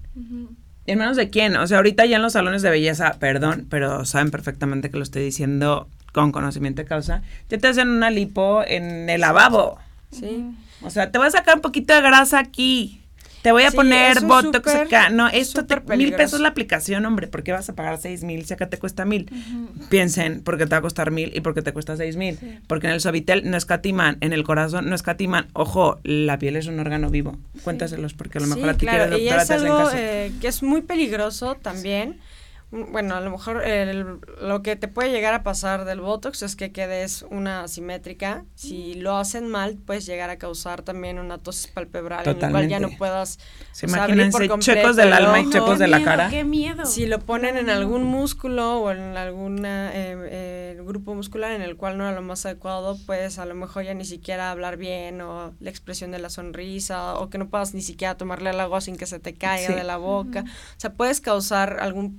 [0.86, 1.56] ¿En manos de quién?
[1.56, 5.02] O sea, ahorita ya en los salones de belleza, perdón, pero saben perfectamente que lo
[5.02, 9.78] estoy diciendo con conocimiento de causa, ya te hacen una lipo en el lavabo.
[10.10, 10.46] Sí.
[10.82, 13.01] O sea, te voy a sacar un poquito de grasa aquí
[13.42, 15.10] te voy a poner Botox acá.
[15.10, 17.26] No, esto te, mil pesos la aplicación, hombre.
[17.26, 19.30] ¿Por qué vas a pagar seis mil si acá te cuesta mil?
[19.88, 22.38] Piensen, porque te va a costar mil y porque te cuesta seis mil.
[22.66, 25.48] Porque en el Suavitel no escatiman, en el corazón no escatiman.
[25.52, 27.36] Ojo, la piel es un órgano vivo.
[27.64, 29.18] Cuéntaselos, porque a lo mejor a ti claro.
[29.18, 32.20] y es algo eh, que es muy peligroso también
[32.72, 33.62] bueno, a lo mejor
[34.40, 38.46] lo que te puede llegar a pasar del Botox es que quedes una asimétrica.
[38.54, 42.68] Si lo hacen mal, puedes llegar a causar también una tosis palpebral en la cual
[42.68, 43.38] ya no puedas
[43.72, 46.30] ¿Se imagínense checos del alma y checos de la cara.
[46.30, 46.86] ¡Qué miedo!
[46.86, 51.76] Si lo ponen en algún músculo o en algún eh, eh, grupo muscular en el
[51.76, 55.20] cual no era lo más adecuado, pues a lo mejor ya ni siquiera hablar bien
[55.20, 58.80] o la expresión de la sonrisa o que no puedas ni siquiera tomarle el agua
[58.80, 60.44] sin que se te caiga de la boca.
[60.46, 62.16] O sea, puedes causar algún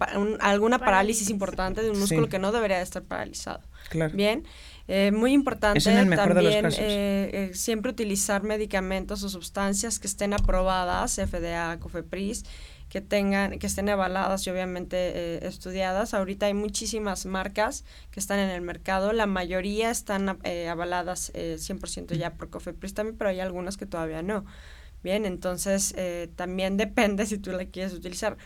[0.49, 3.61] alguna parálisis, importante de un músculo que no debería de estar paralizado.
[3.89, 4.15] Claro.
[4.15, 4.45] Bien.
[4.87, 11.79] Eh, muy importante también eh, eh, siempre utilizar medicamentos o sustancias que estén aprobadas, FDA,
[11.79, 12.43] COFEPRIS,
[12.89, 16.13] que tengan, que estén avaladas y obviamente estudiadas.
[16.13, 20.37] Ahorita hay muchísimas marcas que están en el mercado, la mayoría están
[20.69, 24.45] avaladas 100% ya por COFEPRIS también, pero hay algunas que todavía no.
[25.01, 25.95] Bien, entonces
[26.35, 28.37] también depende si tú la quieres utilizar.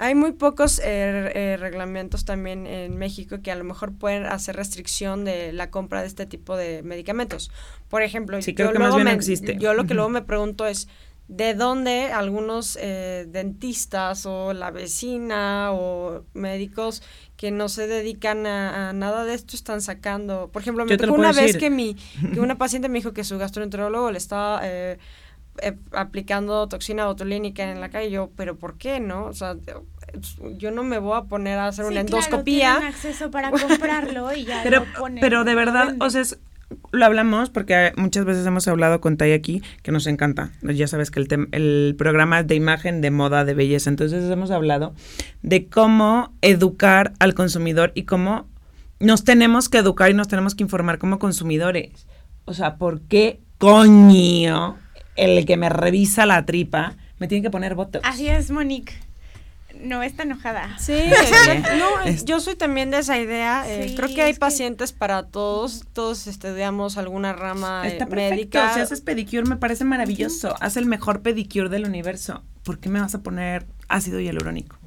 [0.00, 4.54] Hay muy pocos eh, eh, reglamentos también en México que a lo mejor pueden hacer
[4.54, 7.50] restricción de la compra de este tipo de medicamentos.
[7.88, 9.56] Por ejemplo, yo, luego me, existe.
[9.58, 10.86] yo lo que luego me pregunto es,
[11.26, 17.02] ¿de dónde algunos eh, dentistas o la vecina o médicos
[17.36, 20.48] que no se dedican a, nada de esto están sacando?
[20.52, 21.96] Por ejemplo, me tocó una vez que, mi,
[22.32, 24.60] que una paciente me dijo que su gastroenterólogo le estaba...
[24.62, 24.98] Eh,
[25.92, 28.10] aplicando toxina botulínica en la calle.
[28.10, 29.26] Yo, ¿pero por qué, no?
[29.26, 29.56] O sea,
[30.56, 32.76] yo no me voy a poner a hacer una endoscopía.
[32.76, 36.22] Claro, acceso para comprarlo y ya pero, lo ponen, Pero de verdad, o sea,
[36.92, 40.50] lo hablamos porque muchas veces hemos hablado con Tai aquí, que nos encanta.
[40.62, 43.90] Ya sabes que el, el programa de imagen, de moda, de belleza.
[43.90, 44.94] Entonces hemos hablado
[45.42, 48.46] de cómo educar al consumidor y cómo
[49.00, 52.06] nos tenemos que educar y nos tenemos que informar como consumidores.
[52.44, 54.76] O sea, ¿por qué coño
[55.18, 58.04] el que me revisa la tripa me tiene que poner botox.
[58.06, 58.94] Así es, Monique.
[59.80, 60.76] No está enojada.
[60.78, 60.92] Sí,
[61.78, 63.64] no, yo soy también de esa idea.
[63.68, 65.84] Eh, creo que hay pacientes para todos.
[65.92, 68.60] Todos estudiamos alguna rama está eh, médica.
[68.60, 68.74] Perfecto.
[68.74, 70.54] Si haces pedicure me parece maravilloso.
[70.60, 72.42] Haz el mejor pedicure del universo.
[72.64, 74.77] ¿Por qué me vas a poner ácido hialurónico?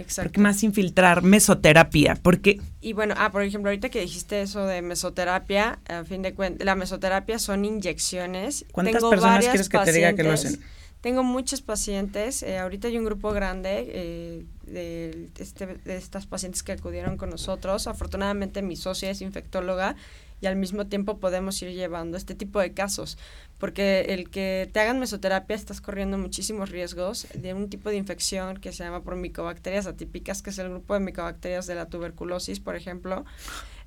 [0.00, 0.28] Exacto.
[0.28, 2.16] ¿Por qué más infiltrar mesoterapia?
[2.20, 6.34] Porque y bueno, ah, por ejemplo, ahorita que dijiste eso de mesoterapia, a fin de
[6.34, 8.64] cuentas, la mesoterapia son inyecciones.
[8.72, 10.60] ¿Cuántas personas quieres que te diga que lo hacen?
[11.02, 16.62] Tengo muchos pacientes, eh, ahorita hay un grupo grande eh, de, este, de estas pacientes
[16.62, 17.86] que acudieron con nosotros.
[17.86, 19.96] Afortunadamente mi socia es infectóloga
[20.40, 23.18] y al mismo tiempo podemos ir llevando este tipo de casos,
[23.58, 28.56] porque el que te hagan mesoterapia estás corriendo muchísimos riesgos de un tipo de infección
[28.56, 32.60] que se llama por micobacterias atípicas, que es el grupo de micobacterias de la tuberculosis,
[32.60, 33.24] por ejemplo.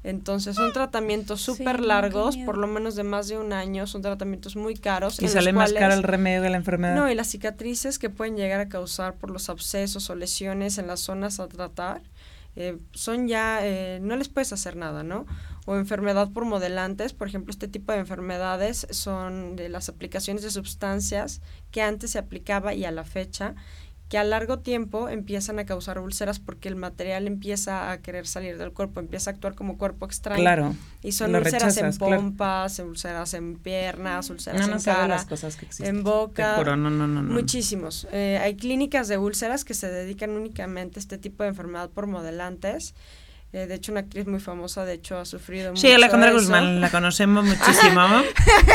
[0.03, 4.57] Entonces son tratamientos súper largos, por lo menos de más de un año, son tratamientos
[4.57, 5.21] muy caros.
[5.21, 6.95] Y sale más caro el remedio de la enfermedad.
[6.95, 10.87] No, y las cicatrices que pueden llegar a causar por los abscesos o lesiones en
[10.87, 12.01] las zonas a tratar,
[12.57, 15.25] eh, son ya, eh, no les puedes hacer nada, ¿no?
[15.65, 20.51] O enfermedad por modelantes, por ejemplo, este tipo de enfermedades son de las aplicaciones de
[20.51, 21.41] sustancias
[21.71, 23.55] que antes se aplicaba y a la fecha
[24.13, 28.59] que a largo tiempo empiezan a causar úlceras porque el material empieza a querer salir
[28.59, 30.39] del cuerpo, empieza a actuar como cuerpo extraño.
[30.39, 30.75] Claro.
[31.01, 35.25] Y son úlceras en pompas, úlceras en piernas, úlceras en cara,
[35.79, 36.63] en boca.
[36.63, 38.07] no, no, no, no, Muchísimos.
[38.11, 42.05] Eh, hay clínicas de úlceras que se dedican únicamente a este tipo de enfermedad por
[42.05, 42.93] modelantes.
[43.55, 46.89] Eh, de hecho, una actriz muy famosa, de hecho, ha sufrido sí, Alejandra Guzmán, la
[46.89, 48.01] conocemos muchísimo.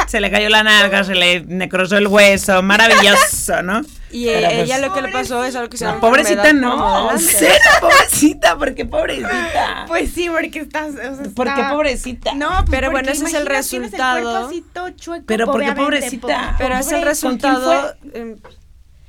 [0.06, 3.82] se le cayó la narga, se le necrosó el hueso, maravilloso, ¿no?
[4.12, 7.56] Y eh, ella lo que le pasó es algo que se llama Pobrecita no, cero
[7.80, 9.84] pobrecita, porque pobrecita.
[9.88, 10.94] Pues sí, porque estás...
[11.34, 12.34] ¿Por qué pobrecita?
[12.34, 14.48] No, pero bueno, ese es el resultado.
[14.94, 16.54] chueco, pero porque pobrecita.
[16.56, 17.96] Pero es el resultado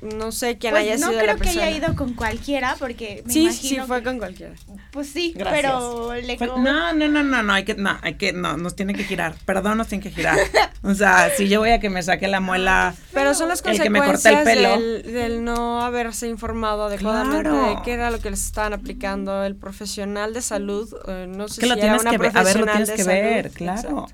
[0.00, 1.32] no sé quién pues haya sido la persona.
[1.34, 4.54] No creo que haya ido con cualquiera porque me sí, sí fue con cualquiera.
[4.92, 8.56] Pues sí, pero le No, no, no, no, no, hay que no, hay que no,
[8.56, 9.34] nos tiene que girar.
[9.44, 10.38] Perdón, nos tiene que girar.
[10.82, 14.24] o sea, si yo voy a que me saque la muela Pero son las consecuencias
[14.24, 14.80] el pelo.
[14.80, 20.32] Del, no haberse informado adecuadamente de qué era lo que les estaban aplicando el profesional
[20.32, 22.90] de salud, eh, no sé que si lo tienes que ver, a ver, lo tienes
[22.90, 24.06] que ver, claro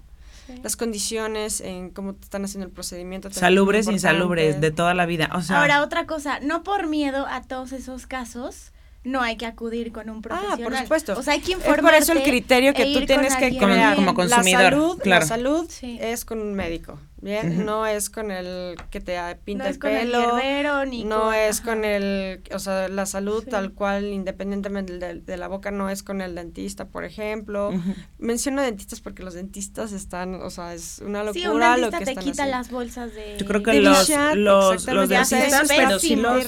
[0.63, 3.31] las condiciones, en cómo te están haciendo el procedimiento.
[3.31, 5.31] Salubres, insalubres, de toda la vida.
[5.35, 8.73] O sea, Ahora, otra cosa, no por miedo a todos esos casos,
[9.07, 10.59] no hay que acudir con un profesional.
[10.61, 11.19] Ah, por supuesto.
[11.19, 11.81] O sea, hay que informarte.
[11.81, 13.95] Es por eso el criterio que e tú tienes que crear.
[13.95, 15.21] Como consumidor, la salud, claro.
[15.21, 16.99] La salud es con un médico.
[17.27, 21.61] Bien, no es con el que te pinta no el pelo, el ni no es
[21.61, 26.21] con el, o sea, la salud tal cual, independientemente de, la boca, no es con
[26.21, 27.73] el dentista, por ejemplo.
[28.19, 32.05] Menciono dentistas porque los dentistas están, o sea, es una locura sí, un lo que
[32.05, 33.37] te quita las bolsas de.
[33.39, 36.45] Yo creo que los, los, los dentistas, pero sí los,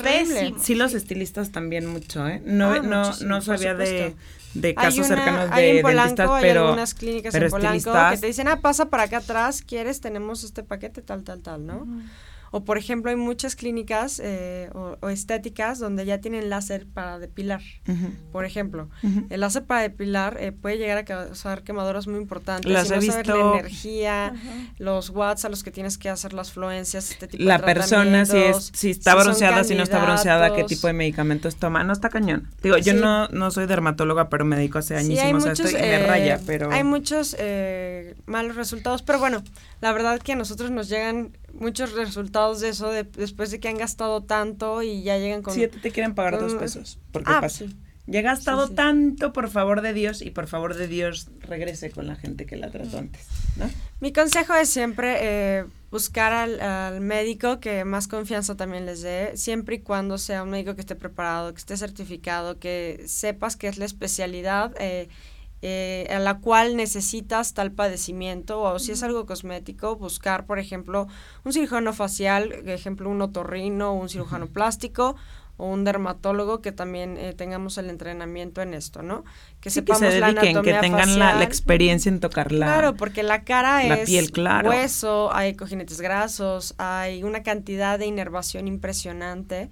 [0.60, 2.40] sí los estilistas también mucho, ¿eh?
[2.44, 4.14] No, ah, no, no sabía de
[4.54, 8.60] de casos cercanos de dentistas, pero hay algunas clínicas en Polanco que te dicen, ah,
[8.60, 11.86] pasa para acá atrás, quieres, tenemos este paquete, tal, tal, tal, ¿no?
[12.50, 17.60] O por ejemplo, hay muchas clínicas eh, o, estéticas donde ya tienen láser para depilar.
[18.32, 18.88] Por ejemplo,
[19.30, 22.70] el láser para depilar eh, puede llegar a causar quemaduras muy importantes.
[22.70, 23.36] Las he visto.
[23.36, 24.34] la energía,
[24.78, 28.24] los watts a los que tienes que hacer las fluencias, este tipo la de persona,
[28.24, 31.84] si, es, si está bronceada, si no está bronceada, qué tipo de medicamentos toma.
[31.84, 32.48] No está cañón.
[32.62, 36.06] Digo, yo no, no soy dermatóloga, pero me dedico hace añísimos a esto y me
[36.06, 36.70] raya, eh, pero...
[36.70, 37.36] Hay muchos
[38.26, 39.42] malos resultados, pero bueno,
[39.80, 43.78] la verdad que a nosotros nos llegan muchos resultados de eso después de que han
[43.78, 45.54] gastado tanto y ya llegan con...
[45.54, 46.98] Sí, te quieren pagar dos pesos.
[47.12, 47.64] ¿Por qué ah, pasa?
[48.08, 52.06] Ya he gastado tanto, por favor de Dios, y por favor de Dios regrese con
[52.06, 53.70] la gente que la trató antes, ¿no?
[54.00, 59.76] Mi consejo es siempre eh, buscar al, médico que más confianza también les dé, siempre
[59.76, 63.76] y cuando sea un médico que esté preparado, que esté certificado, que sepas que es
[63.76, 65.08] la especialidad eh,
[65.60, 71.08] eh, a la cual necesitas tal padecimiento o si es algo cosmético, buscar, por ejemplo,
[71.44, 75.16] un cirujano facial, ejemplo, un otorrino, un cirujano plástico
[75.56, 79.24] o un dermatólogo que también eh, tengamos el entrenamiento en esto, ¿no?
[79.60, 82.66] Que sepamos que se dediquen, que tengan la, experiencia en tocarla.
[82.66, 84.08] Claro, porque la cara es
[84.64, 89.68] hueso, hay cojinetes grasos, hay una cantidad de inervación impresionante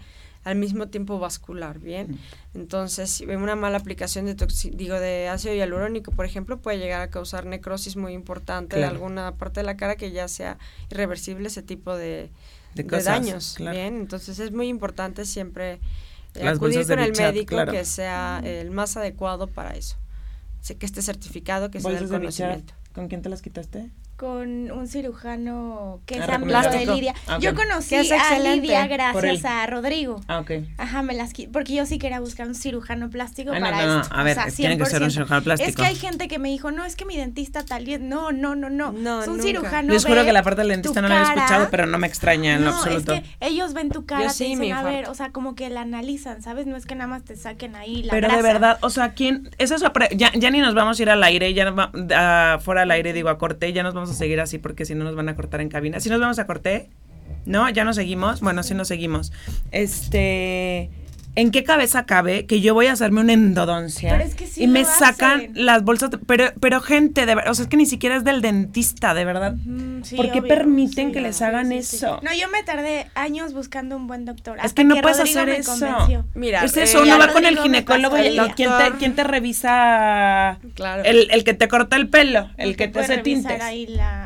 [0.46, 2.20] al mismo tiempo vascular, ¿bien?
[2.54, 4.36] Entonces, una mala aplicación de
[4.74, 9.34] digo de ácido hialurónico, por ejemplo, puede llegar a causar necrosis muy importante de alguna
[9.34, 10.56] parte de la cara que ya sea
[10.88, 12.30] irreversible ese tipo de,
[12.76, 13.96] daños, ¿bien?
[13.96, 15.80] Entonces, es muy importante siempre
[16.36, 19.96] eh, acudir con el médico que sea el más adecuado para eso.
[20.78, 22.72] que esté certificado, que sea el conocimiento.
[22.94, 23.90] ¿Con quién te las quitaste?
[24.16, 27.14] Con un cirujano que es ah, amigo de Lidia.
[27.26, 30.20] Ah, yo conocí a Lidia gracias a Rodrigo.
[30.26, 30.52] Ah, ok.
[30.78, 34.22] Ajá, me las porque yo sí quería buscar un cirujano plástico para no, no, a
[34.22, 35.68] ver, tiene que ser un cirujano plástico.
[35.68, 38.32] Es que hay gente que me dijo, no, es que mi dentista tal vez, no,
[38.32, 41.08] no, no, no, no es un cirujano Yo juro que la parte del dentista no
[41.08, 43.12] la había escuchado, pero no me extraña en lo absoluto.
[43.12, 45.82] es que ellos ven tu cara, te dicen, a ver, o sea, como que la
[45.82, 46.66] analizan, ¿sabes?
[46.66, 49.50] No es que nada más te saquen ahí la Pero de verdad, o sea, ¿quién?
[49.58, 53.12] Es eso, ya, ya ni nos vamos a ir al aire, ya fuera al aire,
[53.12, 55.36] digo, a corte, ya nos vamos a seguir así porque si no nos van a
[55.36, 56.00] cortar en cabina.
[56.00, 56.88] Si nos vamos a corte,
[57.44, 57.68] ¿no?
[57.70, 58.40] Ya nos seguimos.
[58.40, 59.32] Bueno, sí nos seguimos.
[59.70, 60.90] Este.
[61.36, 64.26] ¿En qué cabeza cabe que yo voy a hacerme una endodoncia
[64.56, 66.10] y me sacan las bolsas?
[66.26, 69.24] pero, pero gente, de verdad, o sea, es que ni siquiera es del dentista, de
[69.26, 69.54] verdad.
[70.16, 72.20] ¿Por qué permiten que les hagan eso?
[72.22, 74.58] No, yo me tardé años buscando un buen doctor.
[74.64, 76.24] Es que no puedes hacer eso.
[76.34, 80.58] Mira, es eso, uno va con el ginecólogo y ¿quién te, quién te revisa?
[80.74, 81.02] Claro.
[81.04, 83.62] El, el, que te corta el pelo, el que te hace tintes.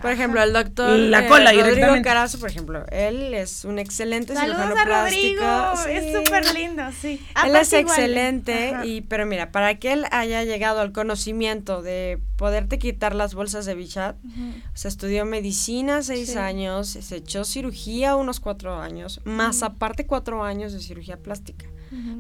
[0.01, 4.35] Por ejemplo, el doctor la cola eh, Rodrigo Carazo, por ejemplo, él es un excelente
[4.35, 7.21] Saludos cirujano a Rodrigo, es súper lindo sí.
[7.45, 12.79] él es excelente, y pero mira, para que él haya llegado al conocimiento de poderte
[12.79, 14.17] quitar las bolsas de bichat,
[14.73, 20.73] se estudió medicina seis años, se echó cirugía unos cuatro años, más aparte cuatro años
[20.73, 21.67] de cirugía plástica.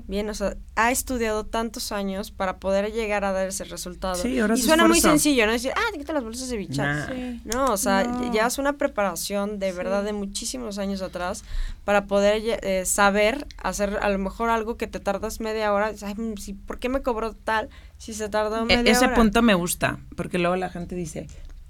[0.07, 4.21] Bien, o sea, ha estudiado tantos años para poder llegar a dar ese resultado.
[4.29, 5.53] y suena muy sencillo, ¿no?
[5.53, 7.11] Decir, ah, te quitas las bolsas de bichat.
[7.45, 11.45] No, o sea, ya es una preparación de verdad de muchísimos años atrás
[11.87, 15.95] para poder eh, saber hacer a lo mejor algo que te tardas media hora.
[16.03, 16.35] Ay, mm,
[16.67, 17.71] ¿Por qué me cobró tal
[18.01, 21.27] si se tardó e, media Ese punto me gusta, porque luego la gente dice,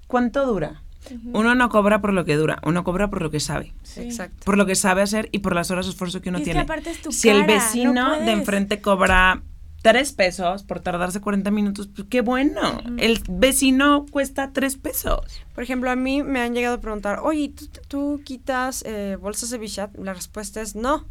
[0.07, 0.81] ¿cuánto dura?
[1.33, 3.73] Uno no cobra por lo que dura, uno cobra por lo que sabe.
[3.97, 4.45] Exacto.
[4.45, 6.65] Por lo que sabe hacer y por las horas de esfuerzo que uno tiene.
[7.09, 9.43] si el vecino de enfrente cobra
[9.81, 12.81] tres pesos por tardarse 40 minutos, pues qué bueno.
[12.97, 15.25] El vecino cuesta tres pesos.
[15.53, 17.53] Por ejemplo, a mí me han llegado a preguntar, oye,
[17.89, 19.93] ¿tú, quitas eh, bolsas de bichat?
[19.97, 21.07] La respuesta es no.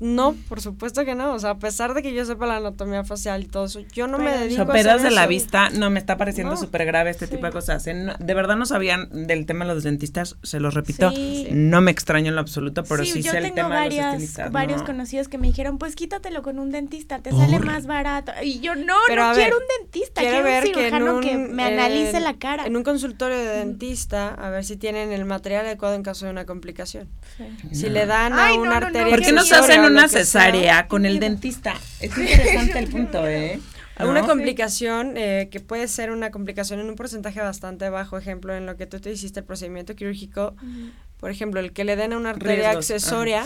[0.00, 1.32] No, por supuesto que no.
[1.32, 4.06] O sea, a pesar de que yo sepa la anatomía facial y todo eso, yo
[4.06, 7.26] no me dedico a hacer de la vista, no, me está pareciendo súper grave este
[7.26, 7.84] tipo de cosas.
[7.84, 11.12] de verdad no sabían del tema de los dentistas, se los repito,
[11.50, 14.52] no me extraño en lo absoluto, pero sí, sé el tema de los estilistas.
[14.52, 18.32] varios conocidos que me dijeron, pues quítatelo con un dentista, te sale más barato.
[18.42, 22.66] Y yo, no, no quiero un dentista, quiero, un cirujano que, me analice la cara.
[22.66, 26.30] En un consultorio de dentista, a ver si tienen el material adecuado en caso de
[26.30, 27.08] una complicación.
[27.72, 29.08] Si le dan a una arteria...
[29.10, 31.74] ¿Por qué no se hacen una cesárea con el dentista?
[32.00, 33.60] Es interesante el punto, ¿eh?
[34.00, 38.64] Una complicación eh, que puede ser una complicación en un porcentaje bastante bajo, ejemplo, en
[38.64, 40.54] lo que tú te hiciste el procedimiento quirúrgico,
[41.18, 43.44] por ejemplo, el que le den a una arteria accesoria,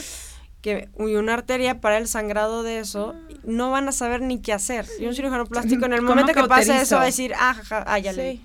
[0.60, 3.14] que y una arteria para el sangrado de eso,
[3.44, 4.84] no van a saber ni qué hacer.
[5.00, 7.98] Y un cirujano plástico en el momento que pase eso va a decir, ah, ah
[7.98, 8.40] ya le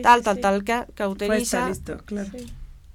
[0.00, 1.66] tal, tal, tal, cauteriza.
[1.66, 2.30] Pues listo, claro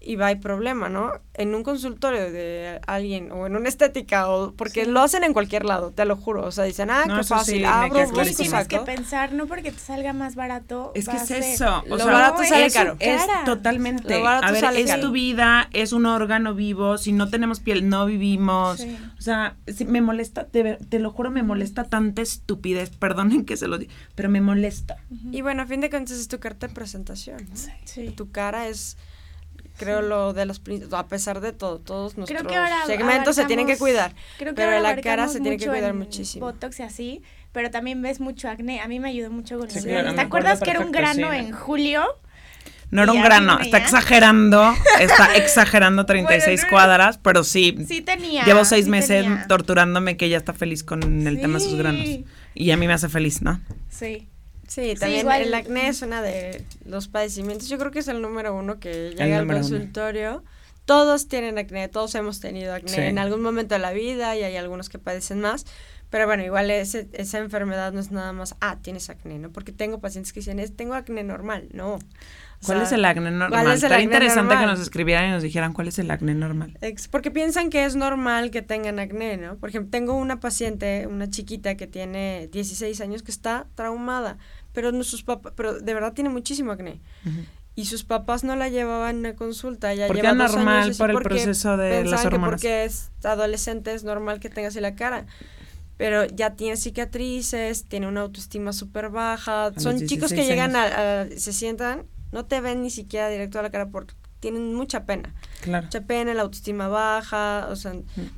[0.03, 1.11] y va hay problema, ¿no?
[1.33, 5.65] En un consultorio de alguien o en una estética o porque lo hacen en cualquier
[5.65, 9.33] lado, te lo juro, o sea, dicen, "Ah, qué fácil, sí, abro, tienes que pensar
[9.33, 12.97] no porque te salga más barato, es que es eso, o lo barato sale caro.
[12.99, 14.21] Es totalmente.
[14.23, 18.81] a ver, es tu vida, es un órgano vivo, si no tenemos piel no vivimos.
[19.17, 23.57] O sea, si me molesta, te, te, lo juro, me molesta tanta estupidez, perdonen que
[23.57, 24.97] se lo diga, pero me molesta.
[25.31, 27.47] Y bueno, a fin de cuentas es tu carta de presentación.
[27.85, 28.09] Sí.
[28.15, 28.97] Tu cara es
[29.77, 30.61] creo lo de los
[30.91, 32.43] a pesar de todo, todos nuestros
[32.85, 36.45] segmentos se tienen que cuidar, creo que pero la cara se tiene que cuidar muchísimo.
[36.45, 37.21] Botox y así,
[37.51, 38.81] pero también ves mucho acné.
[38.81, 42.03] A mí me ayudó mucho con el ¿Te acuerdas que era un grano en julio?
[42.91, 47.75] No era un grano, está exagerando, está exagerando 36 cuadras, pero sí.
[47.87, 48.45] Sí tenía.
[48.45, 52.07] Llevo seis meses torturándome que ella está feliz con el tema de sus granos.
[52.53, 53.59] Y a mí me hace feliz, ¿no?
[53.89, 54.27] Sí.
[54.67, 57.69] Sí, también el acné es una de los padecimientos.
[57.69, 60.43] Yo creo que es el número uno que llega al consultorio.
[60.85, 64.55] Todos tienen acné, todos hemos tenido acné en algún momento de la vida y hay
[64.57, 65.65] algunos que padecen más.
[66.09, 69.51] Pero bueno, igual ese, esa enfermedad no es nada más, ah, tienes acné, ¿no?
[69.51, 71.69] Porque tengo pacientes que dicen, es, tengo acné normal.
[71.73, 71.97] No.
[72.65, 73.71] ¿Cuál es el acné normal?
[73.71, 76.77] Estaría interesante que nos escribieran y nos dijeran cuál es el acné normal.
[77.11, 79.55] Porque piensan que es normal que tengan acné, ¿no?
[79.57, 84.37] Por ejemplo, tengo una paciente, una chiquita que tiene 16 años que está traumada,
[84.73, 86.99] pero no sus papás, pero de verdad tiene muchísimo acné.
[87.75, 92.25] Y sus papás no la llevaban a consulta, lleva normal por el proceso de las
[92.25, 92.61] hormonas.
[92.61, 95.25] Que porque es adolescente es normal que tenga así la cara
[95.97, 99.71] pero ya tiene cicatrices, tiene una autoestima súper baja.
[99.77, 102.03] Son chicos que llegan a, se sientan,
[102.33, 104.07] no te ven ni siquiera directo a la cara por
[104.43, 105.33] tienen mucha pena.
[105.61, 105.85] Claro.
[105.85, 107.93] Mucha pena, la autoestima baja, o sea,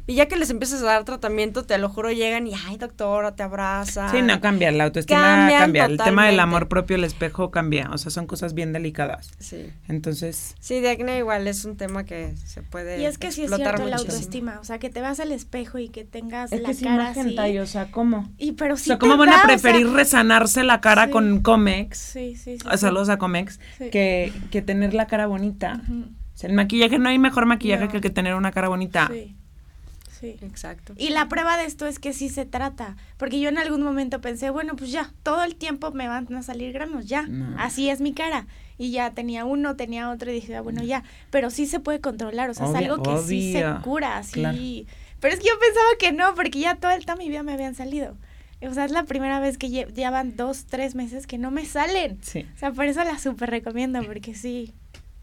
[0.05, 3.35] y ya que les empiezas a dar tratamiento, te lo juro, llegan y, ay, doctora,
[3.35, 4.11] te abraza.
[4.11, 7.97] Sí, no, cambia, la autoestima cambia, el tema del amor propio, el espejo cambia, o
[7.97, 9.31] sea, son cosas bien delicadas.
[9.39, 9.71] Sí.
[9.87, 10.53] Entonces.
[10.59, 13.55] Sí, de acné igual es un tema que se puede Y es que sí es
[13.55, 17.09] cierto la autoestima, o sea, que te vas al espejo y que tengas la cara
[17.09, 17.57] así.
[17.57, 18.29] o sea, ¿cómo?
[18.37, 21.97] Y pero sí O sea, ¿cómo van a preferir resanarse la cara con Comex?
[21.97, 22.77] Sí, sí, sí.
[22.77, 25.81] Saludos a Comex, que, que tener la cara bonita
[26.41, 29.09] el maquillaje, no hay mejor maquillaje que, que tener una cara bonita.
[29.11, 29.35] Sí.
[30.19, 30.37] Sí.
[30.41, 30.93] Exacto.
[30.97, 34.21] Y la prueba de esto es que sí se trata, porque yo en algún momento
[34.21, 37.27] pensé, bueno, pues ya, todo el tiempo me van a salir granos, ya,
[37.57, 38.47] así es mi cara.
[38.77, 41.99] Y ya tenía uno, tenía otro y dije, ah, bueno, ya, pero sí se puede
[41.99, 44.87] controlar, o sea, es algo que sí se cura, sí.
[45.19, 47.75] Pero es que yo pensaba que no, porque ya todo el mi vida me habían
[47.75, 48.17] salido.
[48.61, 52.19] O sea, es la primera vez que llevan dos, tres meses que no me salen.
[52.21, 52.45] Sí.
[52.55, 54.73] O sea, por eso la súper recomiendo, porque sí,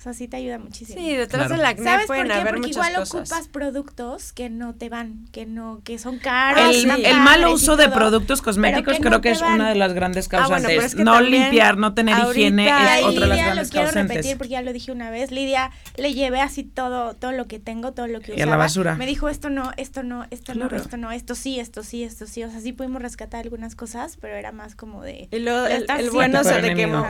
[0.02, 0.98] o sea, sí te ayuda muchísimo.
[1.00, 2.50] Sí, detrás del acné ¿Sabes pueden por qué?
[2.50, 6.74] Porque igual ocupas productos que no te van, que no, que son caros.
[6.74, 10.30] El, el mal uso de productos cosméticos creo que es una de las grandes ah,
[10.30, 10.96] causantes.
[10.96, 14.62] no limpiar, no tener higiene es otra de las grandes lo quiero repetir porque ya
[14.62, 15.30] lo dije una vez.
[15.30, 18.38] Lidia, le llevé así todo, todo lo que tengo, todo lo que usaba.
[18.40, 18.96] Y a la basura.
[18.96, 22.26] Me dijo esto no, esto no, esto no, esto no, esto sí, esto sí, esto
[22.26, 22.42] sí.
[22.42, 25.28] O sea, sí pudimos rescatar algunas cosas, pero era más como de.
[25.30, 27.06] Y luego el, el bueno se te quemó.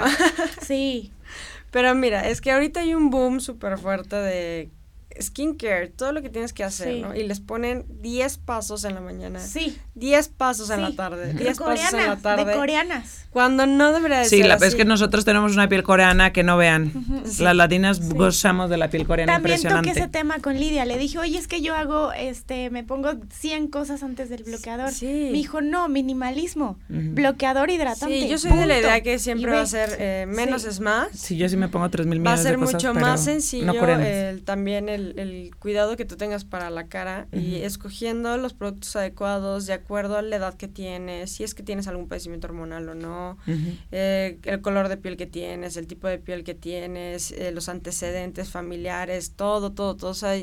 [0.60, 1.10] sí.
[1.70, 4.70] Pero mira, es que ahorita hay un boom súper fuerte de
[5.20, 7.14] skincare, todo lo que tienes que hacer, ¿no?
[7.14, 9.40] Y les ponen 10 pasos en la mañana.
[9.40, 9.78] Sí.
[9.94, 11.34] 10 pasos en la tarde.
[11.34, 12.44] 10 pasos en la tarde.
[12.44, 13.26] De coreanas.
[13.30, 14.58] Cuando no debería de sí, ser.
[14.58, 16.92] Sí, es que nosotros tenemos una piel coreana que no vean.
[17.38, 19.90] Las latinas gozamos de la piel coreana También impresionante.
[19.90, 20.84] toqué ese tema con Lidia.
[20.84, 24.92] Le dije, oye, es que yo hago, este, me pongo 100 cosas antes del bloqueador.
[24.92, 25.06] Sí.
[25.06, 26.78] Me dijo, no, minimalismo.
[26.88, 28.20] Bloqueador hidratante.
[28.20, 31.08] Sí, yo soy de la idea que siempre va a ser eh, menos es más.
[31.12, 33.72] Sí, yo sí me pongo 3 mil millones Va a ser mucho más sencillo
[34.44, 39.66] también el el, cuidado que tú tengas para la cara y escogiendo los productos adecuados
[39.66, 42.94] de acuerdo a la edad que tienes, si es que tienes algún padecimiento hormonal o
[42.94, 43.38] no,
[43.90, 47.68] eh, el color de piel que tienes, el tipo de piel que tienes, eh, los
[47.68, 50.10] antecedentes familiares, todo, todo, todo.
[50.10, 50.34] O sea,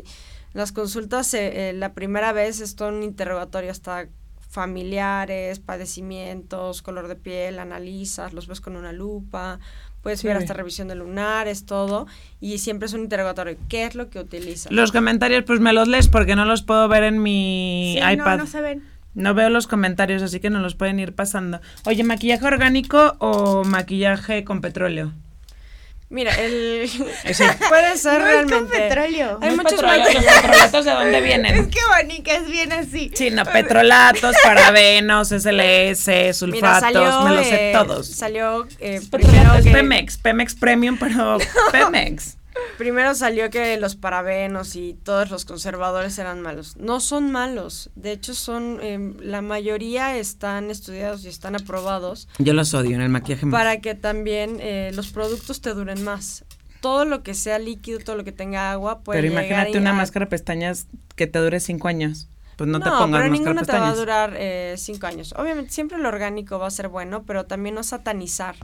[0.53, 4.10] Las consultas, eh, la primera vez es todo un interrogatorio hasta
[4.49, 9.60] familiares, padecimientos, color de piel, analizas, los ves con una lupa,
[10.02, 12.08] puedes ver hasta revisión de lunares, todo,
[12.39, 13.58] y siempre es un interrogatorio.
[13.68, 14.72] ¿Qué es lo que utilizas?
[14.72, 18.38] Los comentarios, pues me los lees porque no los puedo ver en mi iPad.
[18.38, 18.84] No, no se ven.
[19.16, 21.60] No veo los comentarios, así que no los pueden ir pasando.
[21.86, 25.14] Oye, ¿maquillaje orgánico o maquillaje con petróleo?
[26.10, 26.89] Mira, el
[27.70, 28.55] puede ser no realmente.
[28.55, 29.39] Es con petróleo.
[29.41, 31.55] Hay muchos petrolatos de dónde vienen.
[31.55, 33.12] Es que bonica es bien así.
[33.14, 38.07] Sí, no, petrolatos, parabenos, SLS, sulfatos, me los sé eh, todos.
[38.07, 41.38] Salió eh, primero es Pemex, Pemex Premium, pero
[41.72, 42.39] Pemex.
[42.78, 46.78] Primero salió que los parabenos y todos los conservadores eran malos.
[46.78, 47.89] No son malos.
[47.95, 52.28] De hecho, son em, la mayoría están estudiados y están aprobados.
[52.38, 53.47] Yo los odio en el maquillaje.
[53.47, 56.45] Para que también eh, los productos te duren más.
[56.82, 60.26] Todo lo que sea líquido, todo lo que tenga agua, puede Pero imagínate una máscara
[60.26, 62.30] de pestañas que te dure cinco años
[62.60, 65.34] pues no, te pongas pero ninguna te va a durar eh, cinco años.
[65.38, 68.57] Obviamente siempre lo orgánico va a ser bueno, pero también no satanizar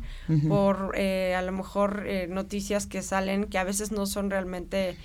[0.49, 4.97] por eh, a lo mejor eh, noticias que salen que a veces no son realmente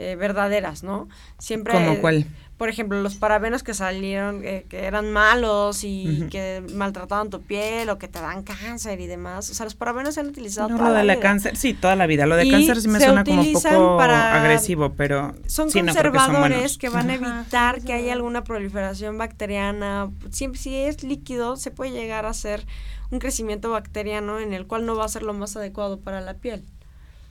[0.00, 1.08] eh, verdaderas, ¿no?
[1.38, 1.74] Siempre.
[1.74, 2.24] ¿Como cuál?
[2.56, 7.88] Por ejemplo, los parabenos que salieron, eh, que eran malos y que maltrataban tu piel
[7.88, 9.50] o que te dan cáncer y demás.
[9.50, 12.06] O sea, los parabenos se han utilizado no, lo de la cáncer, sí, toda la
[12.06, 12.26] vida.
[12.26, 15.34] Lo de cáncer sí me suena como un poco agresivo, pero.
[15.46, 20.10] Son conservadores que van a evitar que haya alguna proliferación bacteriana.
[20.30, 22.66] Siempre, si es líquido, se puede llegar a ser
[23.10, 26.34] un crecimiento bacteriano en el cual no va a ser lo más adecuado para la
[26.34, 26.64] piel.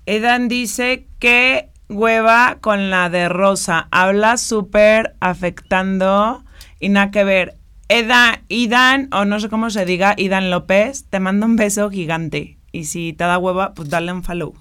[0.05, 3.87] Edan dice que hueva con la de Rosa.
[3.91, 6.43] Habla súper afectando
[6.79, 7.57] y nada que ver.
[7.89, 12.57] Eda, Idan, o no sé cómo se diga, Idan López, te mando un beso gigante.
[12.71, 14.53] Y si te da hueva, pues dale un follow.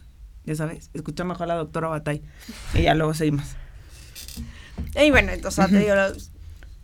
[0.45, 2.22] Ya sabes, escucha mejor a la doctora Batay.
[2.74, 3.57] Y ya luego seguimos.
[4.95, 5.95] Y bueno, entonces te digo,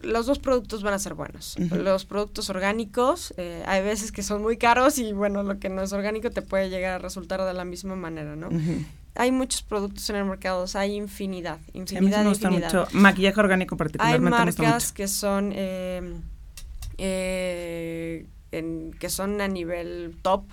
[0.02, 1.56] los, dos productos van a ser buenos.
[1.58, 5.82] Los productos orgánicos, eh, hay veces que son muy caros y bueno, lo que no
[5.82, 8.48] es orgánico te puede llegar a resultar de la misma manera, ¿no?
[9.14, 13.38] Hay muchos productos en el mercado, hay infinidad, infinidad, a mí me gusta mucho maquillaje
[13.40, 14.36] orgánico particularmente.
[14.36, 16.22] Hay marcas que son em,
[16.98, 18.26] eh,
[18.98, 20.44] que son a nivel top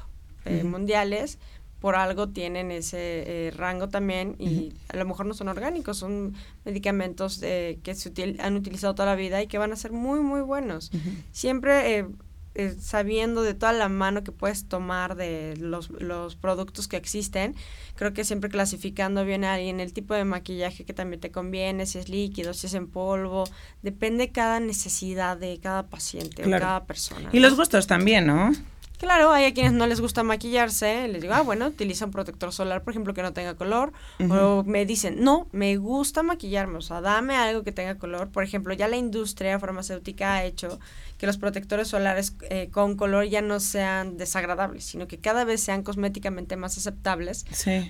[0.45, 1.37] eh, mundiales,
[1.79, 6.33] por algo tienen ese eh, rango también y a lo mejor no son orgánicos, son
[6.65, 10.41] medicamentos que se han utilizado toda la vida y que van a ser muy muy
[10.41, 10.91] buenos.
[11.31, 12.07] Siempre
[12.55, 17.55] eh, sabiendo de toda la mano que puedes tomar de los, los, productos que existen,
[17.95, 21.85] creo que siempre clasificando bien ahí en el tipo de maquillaje que también te conviene,
[21.85, 23.43] si es líquido, si es en polvo,
[23.81, 27.29] depende cada necesidad de cada paciente o cada persona.
[27.31, 28.51] Y los gustos también, ¿no?
[28.99, 32.51] Claro, hay a quienes no les gusta maquillarse, les digo, ah, bueno, utiliza un protector
[32.51, 33.93] solar, por ejemplo, que no tenga color,
[34.29, 38.27] o me dicen, no, me gusta maquillarme, o sea, dame algo que tenga color.
[38.27, 40.81] Por ejemplo, ya la industria farmacéutica ha hecho
[41.19, 45.61] que los protectores solares eh, con color ya no sean desagradables, sino que cada vez
[45.61, 47.45] sean cosméticamente más aceptables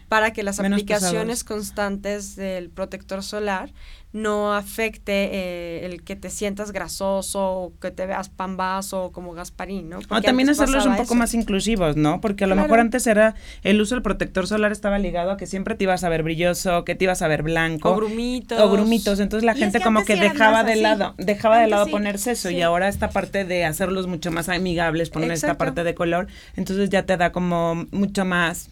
[0.07, 3.71] para que las aplicaciones constantes del protector solar
[4.11, 9.33] no afecte eh, el que te sientas grasoso o que te veas pambazo o como
[9.33, 9.99] Gasparín, ¿no?
[10.09, 12.19] o también hacerlos un poco más inclusivos, ¿no?
[12.19, 15.45] Porque a lo mejor antes era el uso del protector solar estaba ligado a que
[15.45, 17.91] siempre te ibas a ver brilloso, que te ibas a ver blanco.
[17.91, 18.59] O grumitos.
[18.59, 19.19] O grumitos.
[19.19, 22.87] Entonces la gente como que dejaba de lado, dejaba de lado ponerse eso y ahora
[22.87, 27.15] esta parte de hacerlos mucho más amigables, poner esta parte de color, entonces ya te
[27.15, 28.69] da como mucho más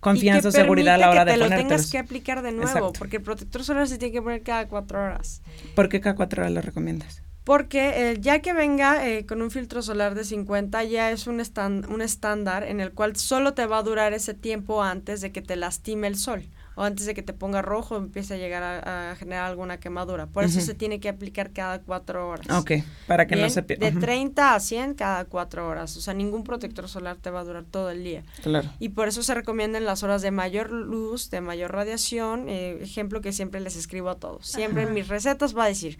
[0.00, 1.62] confianza o seguridad a la hora de ponértelos.
[1.62, 4.66] lo tengas que aplicar de nuevo, porque el protector solar se tiene que poner cada
[4.66, 5.42] cuatro horas.
[5.74, 7.22] ¿Por qué cada cuatro horas lo recomiendas?
[7.44, 11.42] Porque eh, ya que venga eh, con un filtro solar de 50 ya es un,
[11.88, 15.42] un estándar en el cual solo te va a durar ese tiempo antes de que
[15.42, 16.44] te lastime el sol
[16.74, 20.26] o antes de que te ponga rojo empiece a llegar a, generar alguna quemadura.
[20.26, 22.48] Por eso se tiene que aplicar cada cuatro horas.
[22.50, 22.72] Ok,
[23.06, 23.90] para que no se pierda.
[23.90, 25.96] De 30 a 100 cada cuatro horas.
[25.96, 28.24] O sea, ningún protector solar te va a durar todo el día.
[28.42, 28.70] Claro.
[28.78, 32.48] Y por eso se recomiendan las horas de mayor luz, de mayor radiación.
[32.48, 34.46] Eh, ejemplo que siempre les escribo a todos.
[34.46, 35.98] Siempre en mis recetas va a decir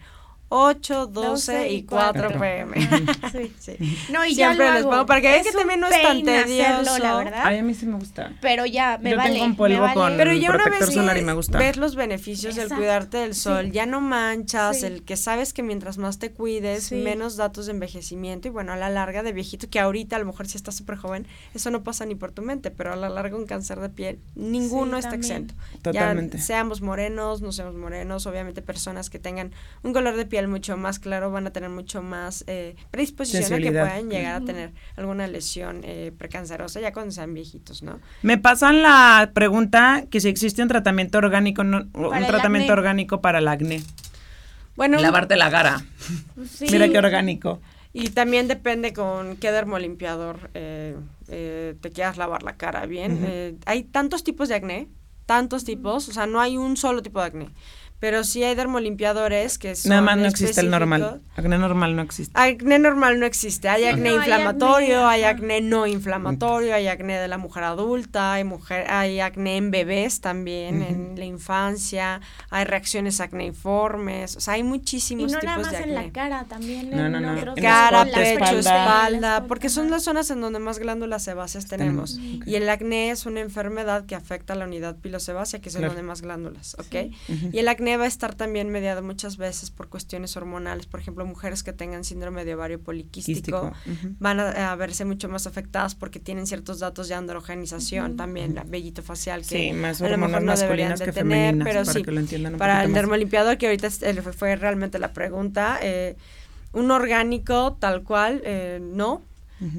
[0.53, 2.75] 8, 12, y 4, pm.
[3.31, 3.53] sí.
[3.57, 3.97] sí.
[4.11, 6.97] No, y Siempre ya les pongo para que vean que también no es tan tedioso.
[6.99, 7.41] la verdad.
[7.45, 8.33] Ay, a mí sí me gusta.
[8.41, 9.31] Pero ya, me Yo vale.
[9.31, 11.57] tengo un polvo con Pero ya una vez solar y me gusta.
[11.57, 15.97] ves los beneficios del cuidarte del sol, ya no manchas, el que sabes que mientras
[15.97, 19.79] más te cuides, menos datos de envejecimiento y bueno, a la larga de viejito, que
[19.79, 22.71] ahorita a lo mejor si estás súper joven, eso no pasa ni por tu mente,
[22.71, 25.53] pero a la larga un cáncer de piel, ninguno está exento.
[25.81, 26.39] Totalmente.
[26.39, 30.49] Ya seamos morenos, no seamos morenos, obviamente personas que tengan un color de piel piel
[30.49, 34.45] mucho más claro, van a tener mucho más eh, predisposición a que puedan llegar a
[34.45, 37.99] tener alguna lesión eh, precancerosa ya cuando sean viejitos, ¿no?
[38.23, 41.91] Me pasan la pregunta que si existe un tratamiento orgánico, un
[42.25, 43.83] tratamiento orgánico para el acné.
[44.75, 45.85] Bueno, lavarte la cara.
[46.71, 47.61] Mira qué orgánico.
[47.93, 50.95] Y también depende con qué dermolimpiador eh,
[51.27, 53.19] eh, te quieras lavar la cara bien.
[53.27, 54.87] Eh, hay tantos tipos de acné,
[55.25, 57.49] tantos tipos, o sea, no hay un solo tipo de acné.
[58.01, 61.21] Pero sí hay dermolimpiadores que son Nada más no existe el normal.
[61.35, 62.33] Acné normal no existe.
[62.33, 63.69] Acné normal no existe.
[63.69, 68.89] Hay acné inflamatorio, hay acné, no inflamatorio, hay acné de la mujer adulta, hay mujer,
[68.89, 75.27] hay acné en bebés también, en la infancia, hay reacciones acneiformes, o sea, hay muchísimos
[75.39, 75.55] tipos de acné.
[75.55, 79.69] no nada más en la cara, también no, en no, otros Cara, pecho, espalda, porque
[79.69, 82.17] son las zonas en donde más glándulas sebáceas tenemos.
[82.17, 85.83] Y el acné es una enfermedad que afecta a la unidad pilosebácea, que es en
[85.83, 87.13] donde más glándulas, ¿ok?
[87.51, 90.85] Y el acné va a estar también mediado muchas veces por cuestiones hormonales.
[90.85, 93.71] Por ejemplo, mujeres que tengan síndrome de ovario poliquístico
[94.19, 99.01] van a, verse mucho más afectadas porque tienen ciertos datos de androgenización, también la vellito
[99.03, 102.03] facial que más a lo mejor no deberían de tener, pero para sí,
[102.57, 103.89] para el dermolimpiador, que ahorita
[104.31, 106.15] fue realmente la pregunta, eh,
[106.73, 109.21] un orgánico tal cual, eh, no,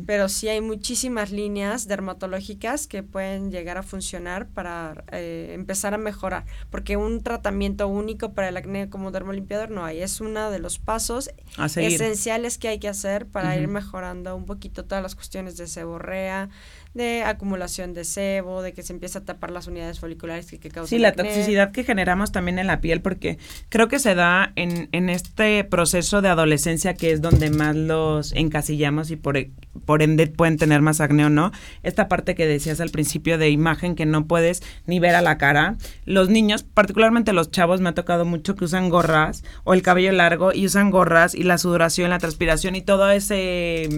[0.06, 5.98] pero sí hay muchísimas líneas dermatológicas que pueden llegar a funcionar para eh, empezar a
[5.98, 10.58] mejorar, porque un tratamiento único para el acné como dermolimpiador no hay, es uno de
[10.60, 11.30] los pasos
[11.76, 16.48] esenciales que hay que hacer para ir mejorando un poquito todas las cuestiones de seborrea,
[16.94, 20.68] de acumulación de sebo, de que se empieza a tapar las unidades foliculares que, que
[20.68, 23.38] causan Sí, la toxicidad que generamos también en la piel, porque
[23.68, 28.32] creo que se da en, en este proceso de adolescencia que es donde más los
[28.32, 29.38] encasillamos y por,
[29.84, 31.52] por ende pueden tener más acné o no.
[31.82, 35.38] Esta parte que decías al principio de imagen que no puedes ni ver a la
[35.38, 35.76] cara.
[36.04, 40.12] Los niños, particularmente los chavos, me ha tocado mucho que usan gorras o el cabello
[40.12, 43.88] largo y usan gorras y la sudoración, la transpiración y todo ese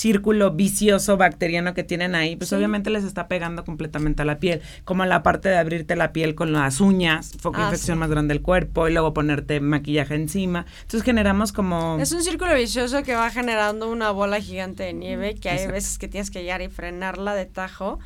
[0.00, 4.62] círculo vicioso bacteriano que tienen ahí, pues obviamente les está pegando completamente a la piel,
[4.86, 8.32] como la parte de abrirte la piel con las uñas, de ah, infección más grande
[8.32, 10.64] del cuerpo y luego ponerte maquillaje encima.
[10.80, 11.98] Entonces generamos como...
[12.00, 15.98] Es un círculo vicioso que va generando una bola gigante de nieve que hay veces
[15.98, 17.98] que tienes que llegar y frenarla de tajo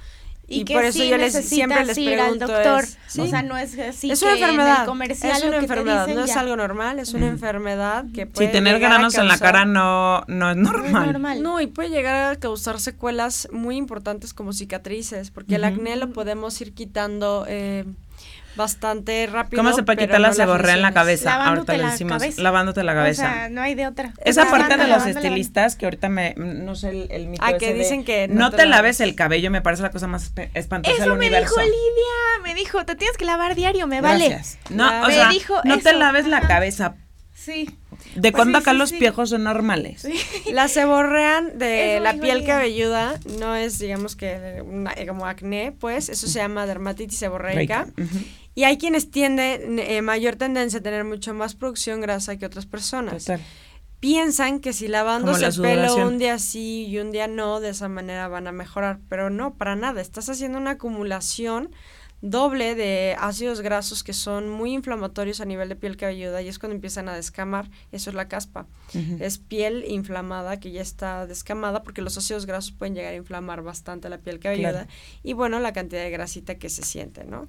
[0.47, 2.85] y, por eso yo les, siempre les pregunto doctor.
[3.19, 6.57] o sea no es así es una enfermedad comercial es una enfermedad no es algo
[6.57, 10.57] normal es una enfermedad que puede sí tener granos en la cara no no es
[10.57, 11.43] normal.
[11.43, 16.11] no y puede llegar a causar secuelas muy importantes como cicatrices porque el acné lo
[16.11, 17.85] podemos ir quitando eh,
[18.57, 19.63] bastante rápido.
[19.63, 21.31] ¿Cómo se puede quitar la seborrea en la cabeza?
[21.31, 22.43] Lavándote ahorita decimos, cabeza.
[22.43, 23.29] lavándote la cabeza.
[23.29, 24.13] O sea, no hay de otra.
[24.25, 27.75] Esa parte de los estilistas que ahorita me, no sé el, el mito Ah, que
[27.75, 31.47] dicen que no, te, laves el cabello, me parece la cosa más espantosa del universo.
[31.47, 34.41] Eso me dijo Lidia, me dijo, te tienes que lavar diario, me vale.
[34.71, 35.31] No, o sea,
[35.65, 36.97] no te laves la cabeza.
[37.45, 37.69] Sí.
[38.15, 40.07] ¿De pues cuándo acá los piejos son normales?
[40.53, 44.63] La seborrea de la piel cabelluda no es, digamos que,
[45.07, 47.87] como acné, pues, eso se llama dermatitis seborreica.
[48.55, 52.67] Y hay quienes tienden eh, mayor tendencia a tener mucho más producción grasa que otras
[52.67, 53.27] personas.
[54.01, 57.89] Piensan que si lavándose el pelo un día sí y un día no, de esa
[57.89, 60.01] manera van a mejorar, pero no, para nada.
[60.01, 61.71] Estás haciendo una acumulación
[62.25, 66.59] doble de ácidos grasos que son muy inflamatorios a nivel de piel cabelluda y es
[66.59, 68.67] cuando empiezan a descamar, eso es la caspa.
[69.21, 73.63] Es piel inflamada que ya está descamada porque los ácidos grasos pueden llegar a inflamar
[73.63, 74.89] bastante la piel cabelluda
[75.23, 77.47] y bueno, la cantidad de grasita que se siente, ¿no?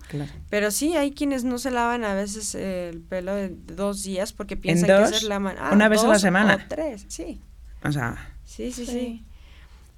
[0.49, 4.57] Pero sí, hay quienes no se lavan a veces el pelo de dos días porque
[4.57, 6.55] piensan que es la ah, Una vez a la semana.
[6.55, 7.39] O tres, sí.
[7.81, 8.35] O sea.
[8.43, 8.85] sí, sí.
[8.85, 9.25] sí.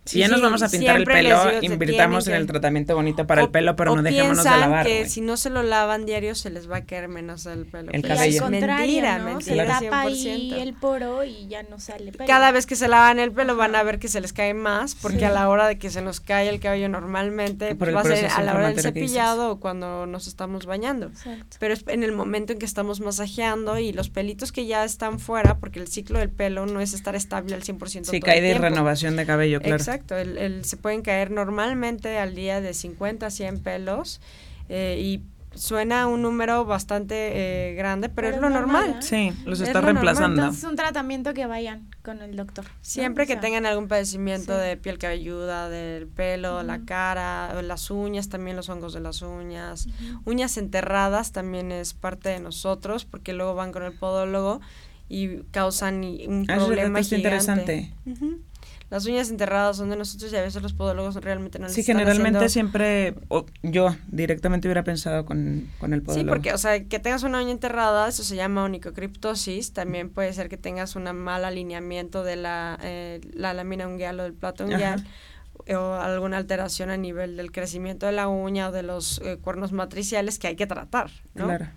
[0.08, 3.50] Si ya nos vamos a pintar el pelo, invirtamos en el tratamiento bonito para el
[3.50, 4.86] pelo, pero no dejémonos de lavar.
[4.86, 7.92] que si no se lo lavan diario se les va a caer menos el pelo.
[7.92, 8.46] El cabello.
[8.46, 9.42] Al mentira, ¿no?
[9.42, 12.28] Se tapa ahí el poro y ya no sale pelo.
[12.28, 14.96] Cada vez que se lavan el pelo van a ver que se les cae más,
[14.96, 18.04] porque a la hora de que se nos cae el cabello normalmente pues va a
[18.04, 21.12] ser a la hora del cepillado o cuando nos estamos bañando.
[21.60, 25.20] Pero es en el momento en que estamos masajeando y los pelitos que ya están
[25.20, 28.54] fuera, porque el ciclo del pelo no es estar estable al 100% Sí, cae de
[28.58, 29.76] renovación de cabello, claro.
[29.76, 34.22] Exacto, el, se pueden caer normalmente al día de 50 a 100 pelos
[34.70, 35.22] eh, y
[35.58, 38.98] suena un número bastante eh, grande, pero, es lo normal.
[39.02, 40.48] Sí, los está reemplazando.
[40.48, 42.66] es un tratamiento que vayan con el doctor.
[42.82, 48.56] Siempre que tengan algún padecimiento de piel cabelluda, del pelo, la cara, las uñas, también
[48.56, 49.88] los hongos de las uñas.
[50.26, 54.62] Uñas enterradas también es parte de nosotros, porque luego van con el podólogo
[55.10, 57.16] y causan un ah, problema gigante.
[57.16, 57.94] interesante
[58.90, 61.84] las uñas enterradas son de nosotros y a veces los podólogos realmente no les Sí,
[61.84, 63.16] generalmente siempre
[63.62, 66.26] yo directamente hubiera pensado con, con, el podólogo.
[66.26, 69.74] Sí, porque, o sea, que tengas una uña enterrada, eso se llama onicocriptosis.
[69.74, 74.24] También puede ser que tengas un mal alineamiento de la, eh, la lámina unguial o
[74.24, 75.06] del plato unguial.
[75.70, 79.74] o alguna alteración a nivel del crecimiento de la uña o de los eh, cuernos
[79.74, 81.46] matriciales que hay que tratar, ¿no?
[81.46, 81.68] Claro.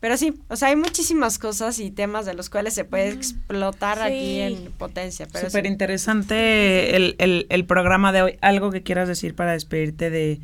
[0.00, 4.00] Pero sí, o sea, hay muchísimas cosas y temas de los cuales se puede explotar
[4.00, 5.26] aquí en potencia.
[5.28, 8.38] Súper interesante el, el, el, programa de hoy.
[8.40, 10.40] ¿Algo que quieras decir para despedirte de,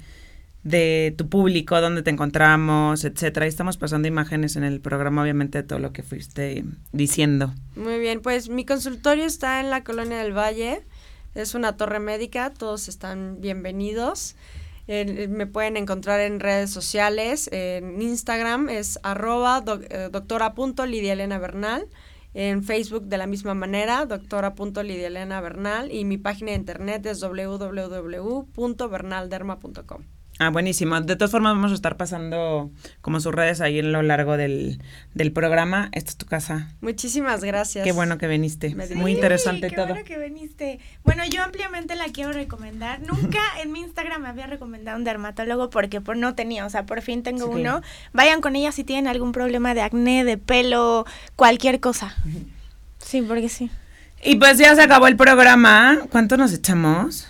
[0.64, 3.46] de tu público, dónde te encontramos, etcétera?
[3.46, 7.54] estamos pasando imágenes en el programa, obviamente, de todo lo que fuiste diciendo.
[7.76, 10.82] Muy bien, pues mi consultorio está en la Colonia del Valle.
[11.36, 14.34] Es una torre médica, todos están bienvenidos
[14.86, 17.48] me pueden encontrar en redes sociales.
[17.52, 20.10] En Instagram es arroba eh,
[21.38, 21.88] Bernal.
[22.34, 25.92] En Facebook de la misma manera, doctora.lidiaelena Bernal.
[25.92, 30.02] Y mi página de internet es www.bernalderma.com.
[30.40, 31.00] Ah, buenísimo.
[31.00, 34.82] De todas formas, vamos a estar pasando como sus redes ahí en lo largo del,
[35.14, 35.90] del programa.
[35.92, 36.72] Esta es tu casa.
[36.80, 37.84] Muchísimas gracias.
[37.84, 38.74] Qué bueno que viniste.
[38.96, 39.88] Muy interesante qué todo.
[39.88, 40.80] bueno que viniste.
[41.04, 43.00] Bueno, yo ampliamente la quiero recomendar.
[43.00, 46.66] Nunca en mi Instagram me había recomendado un dermatólogo porque por, no tenía.
[46.66, 47.80] O sea, por fin tengo uno.
[48.12, 51.06] Vayan con ella si tienen algún problema de acné, de pelo,
[51.36, 52.16] cualquier cosa.
[52.98, 53.70] Sí, porque sí.
[54.24, 56.00] Y pues ya se acabó el programa.
[56.10, 57.28] ¿Cuánto nos echamos?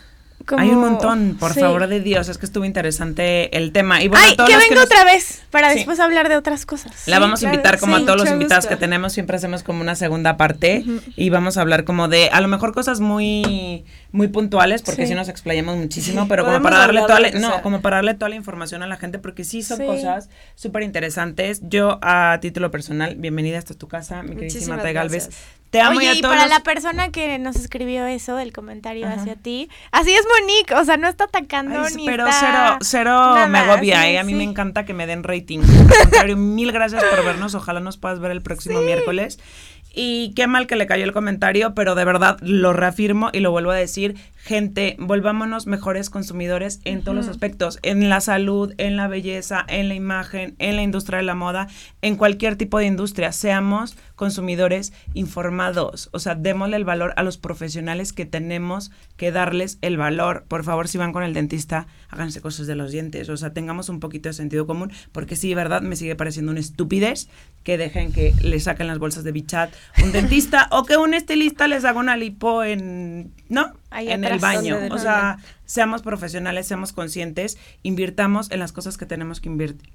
[0.57, 4.03] Hay un montón, por favor de Dios, es que estuvo interesante el tema.
[4.03, 7.07] Y bueno, Ay, que venga otra vez para después hablar de otras cosas.
[7.07, 9.95] La vamos a invitar como a todos los invitados que tenemos, siempre hacemos como una
[9.95, 10.85] segunda parte
[11.17, 15.15] y vamos a hablar como de a lo mejor cosas muy muy puntuales porque si
[15.15, 18.37] nos explayamos muchísimo, pero como para darle toda la, no, como para darle toda la
[18.37, 21.61] información a la gente porque sí son cosas súper interesantes.
[21.63, 25.31] Yo a título personal, bienvenida hasta tu casa, mi queridísima Tay Galvez.
[25.75, 29.69] Te amo Oye, y, para la persona que nos escribió eso, el comentario hacia ti,
[29.91, 34.21] así es Monique, o sea, no está atacando ni Pero cero, cero me agobia, ¿eh?
[34.21, 35.63] A mí me encanta que me den rating.
[36.21, 39.41] Al mil gracias por vernos, ojalá nos puedas ver el próximo miércoles.
[39.93, 43.51] Y qué mal que le cayó el comentario, pero de verdad lo reafirmo y lo
[43.51, 44.15] vuelvo a decir.
[44.45, 49.89] Gente, volvámonos mejores consumidores en todos los aspectos, en la salud, en la belleza, en
[49.89, 51.67] la imagen, en la industria de la moda,
[52.03, 53.33] en cualquier tipo de industria.
[53.33, 59.79] Seamos consumidores informados, o sea, démosle el valor a los profesionales que tenemos que darles
[59.81, 60.45] el valor.
[60.47, 63.89] Por favor, si van con el dentista, háganse cosas de los dientes, o sea, tengamos
[63.89, 67.31] un poquito de sentido común, porque sí, verdad, me sigue pareciendo una estupidez
[67.63, 69.73] que dejen que le saquen las bolsas de bichat
[70.05, 73.73] un dentista o que un estilista les haga una lipo en, ¿no?
[73.93, 74.79] en el baño.
[74.91, 79.49] O sea, seamos profesionales, seamos conscientes, invirtamos en las cosas que tenemos que,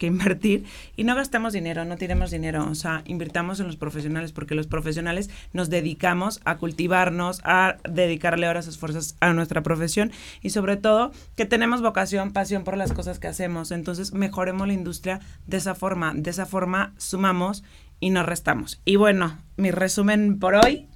[0.08, 0.66] invertir
[0.96, 2.68] y no gastemos dinero, no tiremos dinero.
[2.70, 8.48] O sea, invirtamos en los profesionales porque los profesionales nos dedicamos a cultivarnos, a dedicarle
[8.48, 10.12] horas, esfuerzos a nuestra profesión
[10.42, 13.72] y sobre todo que tenemos vocación, pasión por las cosas que hacemos.
[13.72, 16.14] Entonces, mejoremos la industria de esa forma.
[16.16, 17.64] De esa forma sumamos
[18.00, 18.82] y nos restamos.
[18.86, 20.89] Y bueno, mi resumen por hoy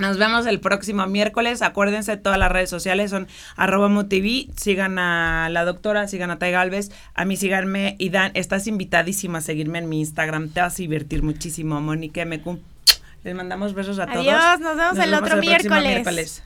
[0.00, 1.62] nos vemos el próximo miércoles.
[1.62, 4.48] Acuérdense, todas las redes sociales son arroba mutv.
[4.56, 6.90] Sigan a la doctora, sigan a Tai Galvez.
[7.14, 7.96] A mí síganme.
[7.98, 10.48] Y Dan, estás invitadísima a seguirme en mi Instagram.
[10.48, 12.58] Te vas a divertir muchísimo, Mónica MQ.
[13.24, 14.26] Les mandamos besos a todos.
[14.26, 16.42] Adiós, nos vemos el otro miércoles.